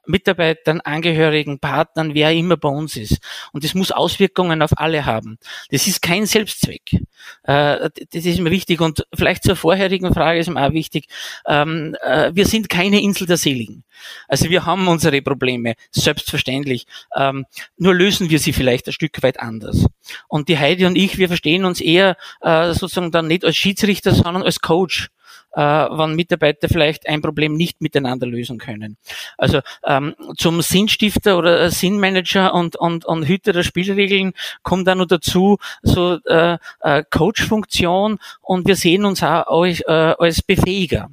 Mitarbeitern, 0.06 0.80
Angehörigen, 0.80 1.58
Partnern, 1.58 2.14
wer 2.14 2.32
immer 2.32 2.56
bei 2.56 2.68
uns 2.68 2.96
ist. 2.96 3.18
Und 3.52 3.64
das 3.64 3.74
muss 3.74 3.92
Auswirkungen 3.92 4.62
auf 4.62 4.70
alle 4.76 5.06
haben. 5.06 5.38
Das 5.70 5.86
ist 5.86 6.02
kein 6.02 6.26
Selbstzweck. 6.26 7.02
Äh, 7.44 7.90
das 8.12 8.24
ist 8.24 8.40
mir 8.40 8.50
wichtig. 8.50 8.80
Und 8.80 9.06
vielleicht 9.14 9.44
zur 9.44 9.56
vorherigen 9.56 10.12
Frage 10.12 10.40
ist 10.40 10.50
mir 10.50 10.66
auch 10.66 10.72
wichtig. 10.72 11.06
Ähm, 11.46 11.96
äh, 12.02 12.30
wir 12.34 12.46
sind 12.46 12.68
keine 12.68 13.00
Insel 13.00 13.26
der 13.26 13.36
Seligen. 13.36 13.84
Also 14.28 14.50
wir 14.50 14.66
haben 14.66 14.88
unsere 14.88 15.22
Probleme, 15.22 15.74
selbstverständlich. 15.90 16.86
Ähm, 17.16 17.46
nur 17.76 17.94
lösen 17.94 18.30
wir 18.30 18.38
sie 18.38 18.52
vielleicht 18.52 18.86
ein 18.86 18.92
Stück 18.92 19.22
weit 19.22 19.40
anders. 19.40 19.86
Und 20.28 20.48
die 20.48 20.58
Heidi 20.58 20.86
und 20.86 20.96
ich, 20.96 21.18
wir 21.18 21.28
verstehen 21.28 21.64
uns 21.64 21.80
eher 21.80 22.16
äh, 22.40 22.72
sozusagen 22.72 23.12
dann 23.12 23.26
nicht 23.26 23.44
als 23.44 23.56
Schiedsrichter, 23.56 24.14
sondern 24.14 24.42
als 24.42 24.60
Coach 24.60 25.08
äh, 25.52 25.60
wann 25.60 26.14
Mitarbeiter 26.14 26.68
vielleicht 26.68 27.08
ein 27.08 27.22
Problem 27.22 27.54
nicht 27.54 27.80
miteinander 27.80 28.26
lösen 28.26 28.58
können. 28.58 28.96
Also 29.36 29.60
ähm, 29.86 30.14
zum 30.36 30.62
Sinnstifter 30.62 31.38
oder 31.38 31.70
Sinnmanager 31.70 32.54
und, 32.54 32.76
und, 32.76 33.04
und 33.04 33.26
Hüter 33.26 33.52
der 33.52 33.62
Spielregeln 33.62 34.32
kommt 34.62 34.86
da 34.86 34.94
noch 34.94 35.06
dazu 35.06 35.58
so 35.82 36.18
äh, 36.26 36.58
äh, 36.80 37.04
Coach-Funktion 37.10 38.18
und 38.40 38.66
wir 38.66 38.76
sehen 38.76 39.04
uns 39.04 39.22
auch 39.22 39.62
als, 39.62 39.80
äh, 39.80 40.14
als 40.18 40.42
Befähiger. 40.42 41.10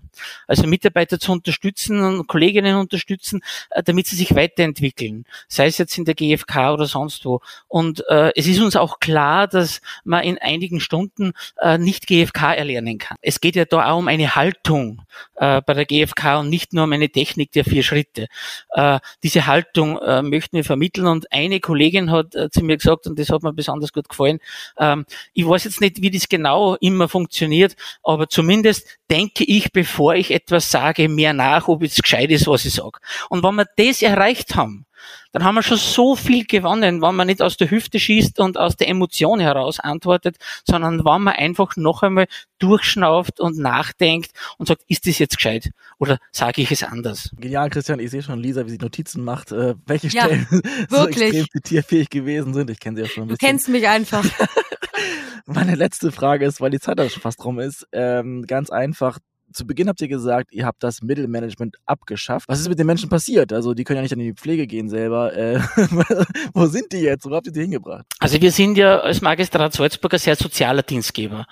Also 0.48 0.68
Mitarbeiter 0.68 1.20
zu 1.20 1.32
unterstützen 1.32 2.02
und 2.02 2.28
Kolleginnen 2.28 2.76
unterstützen, 2.76 3.42
äh, 3.72 3.84
damit 3.84 4.08
sie 4.08 4.16
sich 4.16 4.36
weiterentwickeln, 4.36 5.26
sei 5.48 5.68
es 5.68 5.78
jetzt 5.78 5.98
in 5.98 6.06
der 6.06 6.16
GfK 6.16 6.74
oder 6.74 6.86
sonst 6.86 7.26
wo. 7.26 7.42
Und 7.68 8.04
äh, 8.10 8.32
es 8.36 8.48
ist 8.48 8.60
uns 8.60 8.76
auch 8.76 9.00
klar, 9.00 9.48
dass 9.48 9.82
man 10.04 10.24
in 10.24 10.38
einigen 10.38 10.80
Stunden 10.80 11.34
äh, 11.60 11.78
nicht 11.78 12.08
GfK 12.08 12.54
erlernen 12.54 12.98
kann. 12.98 13.18
Es 13.22 13.42
geht 13.42 13.56
ja 13.56 13.66
da 13.66 13.92
auch 13.92 14.00
um 14.00 14.08
eine 14.08 14.36
Haltung 14.36 15.02
äh, 15.36 15.62
bei 15.62 15.74
der 15.74 15.86
GfK 15.86 16.40
und 16.40 16.50
nicht 16.50 16.74
nur 16.74 16.84
um 16.86 16.94
eine 16.94 17.10
Technik 17.10 17.52
der 17.52 17.66
vier 17.66 17.84
Schritte. 17.84 18.28
Äh, 18.72 19.00
diese 19.24 19.48
Haltung 19.48 19.98
äh, 20.00 20.22
möchten 20.22 20.58
wir 20.58 20.64
vermitteln 20.64 21.08
und 21.08 21.32
eine 21.32 21.60
Kollegin 21.60 22.12
hat 22.12 22.36
äh, 22.36 22.50
zu 22.50 22.64
mir 22.64 22.78
gesagt, 22.78 23.08
und 23.08 23.18
das 23.20 23.30
hat 23.30 23.44
mir 23.44 23.54
besonders 23.54 23.94
gut 23.94 24.10
gefallen, 24.10 24.40
ähm, 24.78 25.06
ich 25.34 25.48
weiß 25.48 25.64
jetzt 25.66 25.82
nicht, 25.82 26.02
wie 26.02 26.12
das 26.12 26.30
genau 26.30 26.76
immer 26.76 27.08
funktioniert, 27.10 27.76
aber 28.04 28.28
zumindest 28.30 28.99
denke 29.10 29.44
ich, 29.44 29.72
bevor 29.72 30.16
ich 30.16 30.32
etwas 30.32 30.70
sage, 30.72 31.10
mehr 31.10 31.34
nach, 31.34 31.68
ob 31.68 31.84
es 31.84 32.02
gescheit 32.02 32.32
ist, 32.32 32.48
was 32.48 32.66
ich 32.66 32.74
sage. 32.74 33.00
Und 33.30 33.44
wenn 33.44 33.56
wir 33.56 33.66
das 33.78 34.02
erreicht 34.02 34.56
haben, 34.56 34.86
dann 35.32 35.44
haben 35.44 35.56
wir 35.56 35.64
schon 35.64 35.78
so 35.78 36.16
viel 36.16 36.46
gewonnen, 36.46 37.02
wenn 37.02 37.16
man 37.16 37.28
nicht 37.28 37.42
aus 37.42 37.58
der 37.58 37.70
Hüfte 37.70 38.00
schießt 38.00 38.40
und 38.40 38.58
aus 38.58 38.76
der 38.76 38.88
Emotion 38.90 39.40
heraus 39.40 39.80
antwortet, 39.80 40.38
sondern 40.66 41.06
wenn 41.06 41.22
man 41.22 41.36
einfach 41.36 41.76
noch 41.76 42.04
einmal 42.04 42.28
durchschnauft 42.60 43.40
und 43.40 43.58
nachdenkt 43.58 44.32
und 44.58 44.68
sagt, 44.68 44.84
ist 44.88 45.08
das 45.08 45.20
jetzt 45.20 45.38
gescheit 45.38 45.70
oder 45.98 46.18
sage 46.32 46.62
ich 46.62 46.72
es 46.72 46.84
anders? 46.84 47.30
Genial, 47.38 47.70
Christian. 47.70 48.00
Ich 48.00 48.12
sehe 48.12 48.22
schon 48.24 48.40
Lisa, 48.40 48.66
wie 48.66 48.72
sie 48.72 48.78
Notizen 48.78 49.24
macht, 49.24 49.52
äh, 49.52 49.76
welche 49.86 50.08
Ja, 50.08 50.26
Stellen 50.26 50.48
so 50.90 50.98
wirklich. 50.98 51.24
extrem 51.36 51.46
zitierfähig 51.54 52.10
gewesen 52.10 52.54
sind. 52.54 52.70
Ich 52.70 52.80
kenne 52.80 52.98
sie 52.98 53.04
ja 53.04 53.10
schon 53.10 53.24
ein 53.24 53.28
Du 53.30 53.36
bisschen. 53.36 53.48
kennst 53.50 53.70
mich 53.70 53.88
einfach. 53.88 54.26
Meine 55.46 55.76
letzte 55.76 56.12
Frage 56.12 56.46
ist, 56.46 56.62
weil 56.62 56.70
die 56.72 56.80
Zeit 56.80 57.00
auch 57.00 57.10
schon 57.10 57.22
fast 57.22 57.44
rum 57.44 57.60
ist, 57.60 57.88
ähm, 57.92 58.46
ganz 58.46 58.70
einfach. 58.70 59.18
Zu 59.52 59.66
Beginn 59.66 59.88
habt 59.88 60.02
ihr 60.02 60.08
gesagt, 60.08 60.52
ihr 60.52 60.66
habt 60.66 60.84
das 60.84 61.02
Mittelmanagement 61.02 61.78
abgeschafft. 61.86 62.48
Was 62.48 62.60
ist 62.60 62.70
mit 62.70 62.80
den 62.80 62.88
Menschen 62.88 63.10
passiert? 63.10 63.52
Also 63.54 63.74
die 63.74 63.84
können 63.84 63.98
ja 63.98 64.02
nicht 64.04 64.12
in 64.12 64.20
die 64.20 64.34
Pflege 64.34 64.68
gehen 64.68 64.90
selber. 64.90 65.36
Äh, 65.36 65.60
wo 66.54 66.66
sind 66.68 66.92
die 66.92 67.00
jetzt? 67.00 67.26
Wo 67.26 67.36
habt 67.36 67.48
ihr 67.48 67.54
die 67.54 67.62
hingebracht? 67.62 68.06
Also 68.20 68.42
wir 68.42 68.52
sind 68.52 68.78
ja 68.78 69.00
als 69.00 69.22
Magistrat 69.22 69.74
Salzburg 69.74 70.14
ein 70.14 70.20
sehr 70.20 70.36
sozialer 70.36 70.84
Dienstgeber 70.84 71.46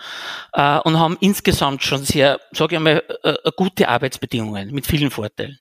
äh, 0.53 0.79
und 0.79 0.99
haben 0.99 1.17
insgesamt 1.19 1.83
schon 1.83 2.03
sehr, 2.03 2.39
sage 2.51 2.75
ich 2.75 2.81
mal, 2.81 3.03
äh, 3.23 3.29
äh, 3.29 3.51
gute 3.55 3.87
Arbeitsbedingungen 3.87 4.71
mit 4.71 4.85
vielen 4.87 5.11
Vorteilen. 5.11 5.57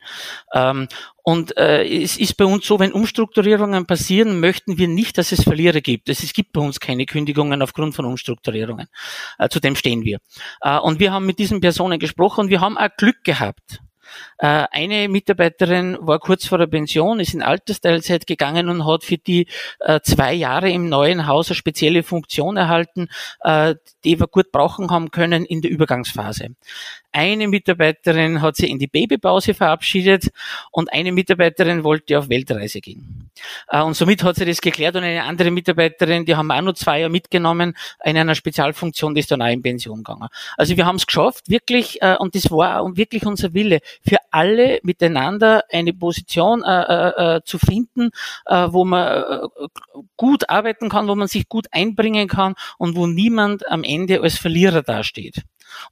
Ähm, 0.52 0.88
und 1.28 1.56
äh, 1.56 1.84
es 1.84 2.18
ist 2.18 2.36
bei 2.36 2.44
uns 2.44 2.68
so, 2.68 2.78
wenn 2.78 2.92
Umstrukturierungen 2.92 3.84
passieren, 3.84 4.38
möchten 4.38 4.78
wir 4.78 4.86
nicht, 4.86 5.18
dass 5.18 5.32
es 5.32 5.42
Verlierer 5.42 5.80
gibt. 5.80 6.08
Es, 6.08 6.22
es 6.22 6.32
gibt 6.32 6.52
bei 6.52 6.60
uns 6.60 6.78
keine 6.78 7.04
Kündigungen 7.04 7.62
aufgrund 7.62 7.96
von 7.96 8.04
Umstrukturierungen. 8.04 8.86
Äh, 9.36 9.48
zu 9.48 9.58
dem 9.58 9.74
stehen 9.74 10.04
wir. 10.04 10.20
Äh, 10.60 10.78
und 10.78 11.00
wir 11.00 11.12
haben 11.12 11.26
mit 11.26 11.40
diesen 11.40 11.60
Personen 11.60 11.98
gesprochen 11.98 12.42
und 12.42 12.50
wir 12.50 12.60
haben 12.60 12.78
auch 12.78 12.90
Glück 12.96 13.24
gehabt. 13.24 13.80
Äh, 14.38 14.66
eine 14.70 15.08
Mitarbeiterin 15.08 15.96
war 16.00 16.18
kurz 16.18 16.46
vor 16.46 16.58
der 16.58 16.66
Pension, 16.66 17.20
ist 17.20 17.34
in 17.34 17.42
Altersteilzeit 17.42 18.26
gegangen 18.26 18.68
und 18.68 18.86
hat 18.86 19.04
für 19.04 19.18
die 19.18 19.46
äh, 19.80 20.00
zwei 20.02 20.34
Jahre 20.34 20.70
im 20.70 20.88
neuen 20.88 21.26
Haus 21.26 21.48
eine 21.48 21.56
spezielle 21.56 22.02
Funktion 22.02 22.56
erhalten, 22.56 23.08
äh, 23.40 23.76
die 24.04 24.20
wir 24.20 24.26
gut 24.26 24.52
brauchen 24.52 24.90
haben 24.90 25.10
können 25.10 25.44
in 25.44 25.62
der 25.62 25.70
Übergangsphase. 25.70 26.50
Eine 27.12 27.48
Mitarbeiterin 27.48 28.42
hat 28.42 28.56
sie 28.56 28.68
in 28.68 28.78
die 28.78 28.88
Babypause 28.88 29.54
verabschiedet 29.54 30.28
und 30.70 30.92
eine 30.92 31.12
Mitarbeiterin 31.12 31.82
wollte 31.82 32.18
auf 32.18 32.28
Weltreise 32.28 32.82
gehen. 32.82 33.30
Und 33.70 33.94
somit 33.94 34.22
hat 34.22 34.36
sie 34.36 34.44
das 34.44 34.60
geklärt 34.60 34.96
und 34.96 35.04
eine 35.04 35.22
andere 35.22 35.50
Mitarbeiterin, 35.50 36.26
die 36.26 36.36
haben 36.36 36.50
auch 36.50 36.60
noch 36.60 36.74
zwei 36.74 37.00
Jahre 37.00 37.10
mitgenommen 37.10 37.74
in 38.04 38.18
einer 38.18 38.34
Spezialfunktion, 38.34 39.14
die 39.14 39.20
ist 39.20 39.30
dann 39.30 39.40
auch 39.40 39.48
in 39.48 39.62
Pension 39.62 40.04
gegangen. 40.04 40.28
Also 40.58 40.76
wir 40.76 40.84
haben 40.84 40.96
es 40.96 41.06
geschafft, 41.06 41.48
wirklich, 41.48 42.00
und 42.18 42.34
das 42.34 42.50
war 42.50 42.84
wirklich 42.96 43.24
unser 43.24 43.54
Wille, 43.54 43.80
für 44.06 44.18
alle 44.30 44.80
miteinander 44.82 45.64
eine 45.70 45.92
Position 45.92 46.62
äh, 46.62 46.82
äh, 46.82 47.36
äh, 47.36 47.40
zu 47.44 47.58
finden, 47.58 48.10
äh, 48.46 48.68
wo 48.70 48.84
man 48.84 49.22
äh, 49.22 49.48
gut 50.16 50.48
arbeiten 50.48 50.88
kann, 50.88 51.08
wo 51.08 51.14
man 51.14 51.28
sich 51.28 51.48
gut 51.48 51.66
einbringen 51.72 52.28
kann 52.28 52.54
und 52.78 52.96
wo 52.96 53.06
niemand 53.06 53.68
am 53.68 53.84
Ende 53.84 54.20
als 54.20 54.38
Verlierer 54.38 54.82
dasteht. 54.82 55.42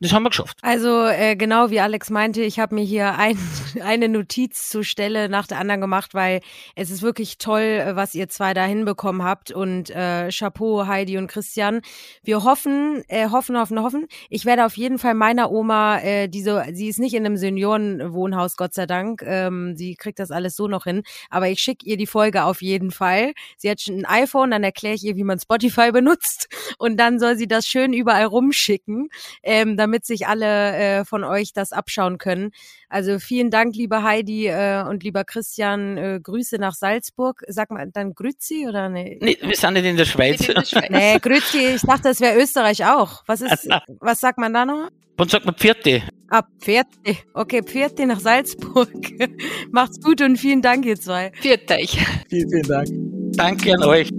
Und 0.01 0.05
das 0.05 0.13
haben 0.13 0.23
wir 0.23 0.31
geschafft. 0.31 0.59
Also 0.63 1.07
äh, 1.07 1.37
genau 1.37 1.71
wie 1.71 1.81
Alex 1.81 2.11
meinte, 2.11 2.43
ich 2.43 2.59
habe 2.59 2.75
mir 2.75 2.85
hier 2.85 3.19
ein, 3.19 3.39
eine 3.83 4.09
Notiz 4.09 4.69
zur 4.69 4.85
Stelle 4.85 5.29
nach 5.29 5.47
der 5.47 5.59
anderen 5.59 5.81
gemacht, 5.81 6.15
weil 6.15 6.41
es 6.75 6.91
ist 6.91 7.03
wirklich 7.03 7.39
toll, 7.39 7.63
äh, 7.63 7.97
was 7.97 8.15
ihr 8.15 8.29
zwei 8.29 8.55
da 8.55 8.65
hinbekommen 8.65 9.23
habt. 9.23 9.51
Und 9.51 9.91
äh, 9.91 10.29
Chapeau, 10.31 10.87
Heidi 10.87 11.19
und 11.19 11.29
Christian. 11.29 11.81
Wir 12.23 12.45
hoffen, 12.45 13.05
äh, 13.09 13.29
hoffen, 13.31 13.59
hoffen, 13.59 13.81
hoffen. 13.81 14.07
Ich 14.31 14.45
werde 14.45 14.65
auf 14.65 14.77
jeden 14.77 14.99
Fall 14.99 15.15
meiner 15.15 15.51
Oma, 15.51 15.99
äh, 15.99 16.29
diese, 16.29 16.65
sie 16.73 16.89
ist 16.89 16.99
nicht 16.99 17.15
in 17.15 17.27
einem 17.27 17.37
Seniorenwohnhaus, 17.37 18.57
Gott 18.57 18.75
sei 18.75 18.87
Dank. 18.87 19.23
Ähm, 19.25 19.77
sie 19.77 19.95
kriegt 19.95 20.19
das 20.19 20.31
alles 20.31 20.57
so 20.57 20.69
noch 20.69 20.85
hin. 20.85 21.03
Aber 21.31 21.49
ich 21.49 21.61
schicke 21.61 21.87
ihr 21.87 21.97
die 21.97 22.07
Folge 22.07 22.45
auf 22.45 22.63
jeden 22.63 22.91
Fall. 22.91 23.33
Sie 23.57 23.71
hat 23.71 23.81
schon 23.81 23.99
ein 23.99 24.07
iPhone, 24.07 24.51
dann 24.51 24.65
erkläre 24.65 24.95
ich 24.95 25.05
ihr, 25.05 25.17
wie 25.17 25.25
man 25.25 25.39
Spotify 25.39 25.91
benutzt. 25.93 26.49
Und 26.79 26.97
dann 26.99 27.19
soll 27.19 27.37
sie 27.37 27.49
das 27.49 27.67
schön 27.67 27.93
überall 27.93 28.25
rumschicken. 28.25 29.09
Ähm, 29.43 29.74
damit 29.77 30.05
sich 30.05 30.27
alle 30.27 30.77
äh, 30.77 31.05
von 31.05 31.25
euch 31.25 31.53
das 31.53 31.73
abschauen 31.73 32.19
können. 32.19 32.51
Also 32.89 33.19
vielen 33.19 33.51
Dank, 33.51 33.75
liebe 33.75 34.03
Heidi 34.03 34.47
äh, 34.47 34.83
und 34.89 35.03
lieber 35.03 35.25
Christian. 35.25 35.97
Äh, 35.97 36.21
Grüße 36.23 36.57
nach 36.59 36.75
Salzburg. 36.75 37.43
Sag 37.49 37.71
mal 37.71 37.91
dann 37.93 38.15
Grüzi 38.15 38.67
oder 38.69 38.89
ne? 38.89 39.19
Nee, 39.21 39.39
wir 39.41 39.57
sind 39.57 39.75
nicht 39.75 39.85
in 39.85 39.97
der 39.97 40.05
Schweiz. 40.05 40.49
In 40.49 40.55
der 40.55 40.65
Schweiz. 40.65 40.91
Nee, 40.91 41.19
Grüzi, 41.19 41.75
ich 41.75 41.83
dachte, 41.83 42.05
das 42.05 42.21
wäre 42.21 42.41
Österreich 42.41 42.85
auch. 42.85 43.23
Was 43.27 43.41
ist, 43.41 43.69
was 44.01 44.21
sagt 44.21 44.39
man 44.39 44.53
da 44.53 44.65
noch? 44.65 44.89
Und 45.17 45.31
sagt 45.31 45.47
man 45.47 45.55
Pfiate. 45.55 46.03
Ah, 46.29 46.43
Pferde. 46.61 46.89
Okay, 47.35 47.63
Pferde 47.63 48.07
nach 48.07 48.19
Salzburg. 48.19 48.91
Macht's 49.71 50.01
gut 50.01 50.21
und 50.21 50.37
vielen 50.37 50.63
Dank, 50.63 50.85
ihr 50.85 50.99
zwei. 50.99 51.31
Viert 51.41 51.71
euch. 51.71 51.99
Vielen, 52.29 52.51
vielen 52.51 52.63
Dank. 52.67 52.89
Danke 53.37 53.75
an 53.75 53.85
euch. 53.85 54.11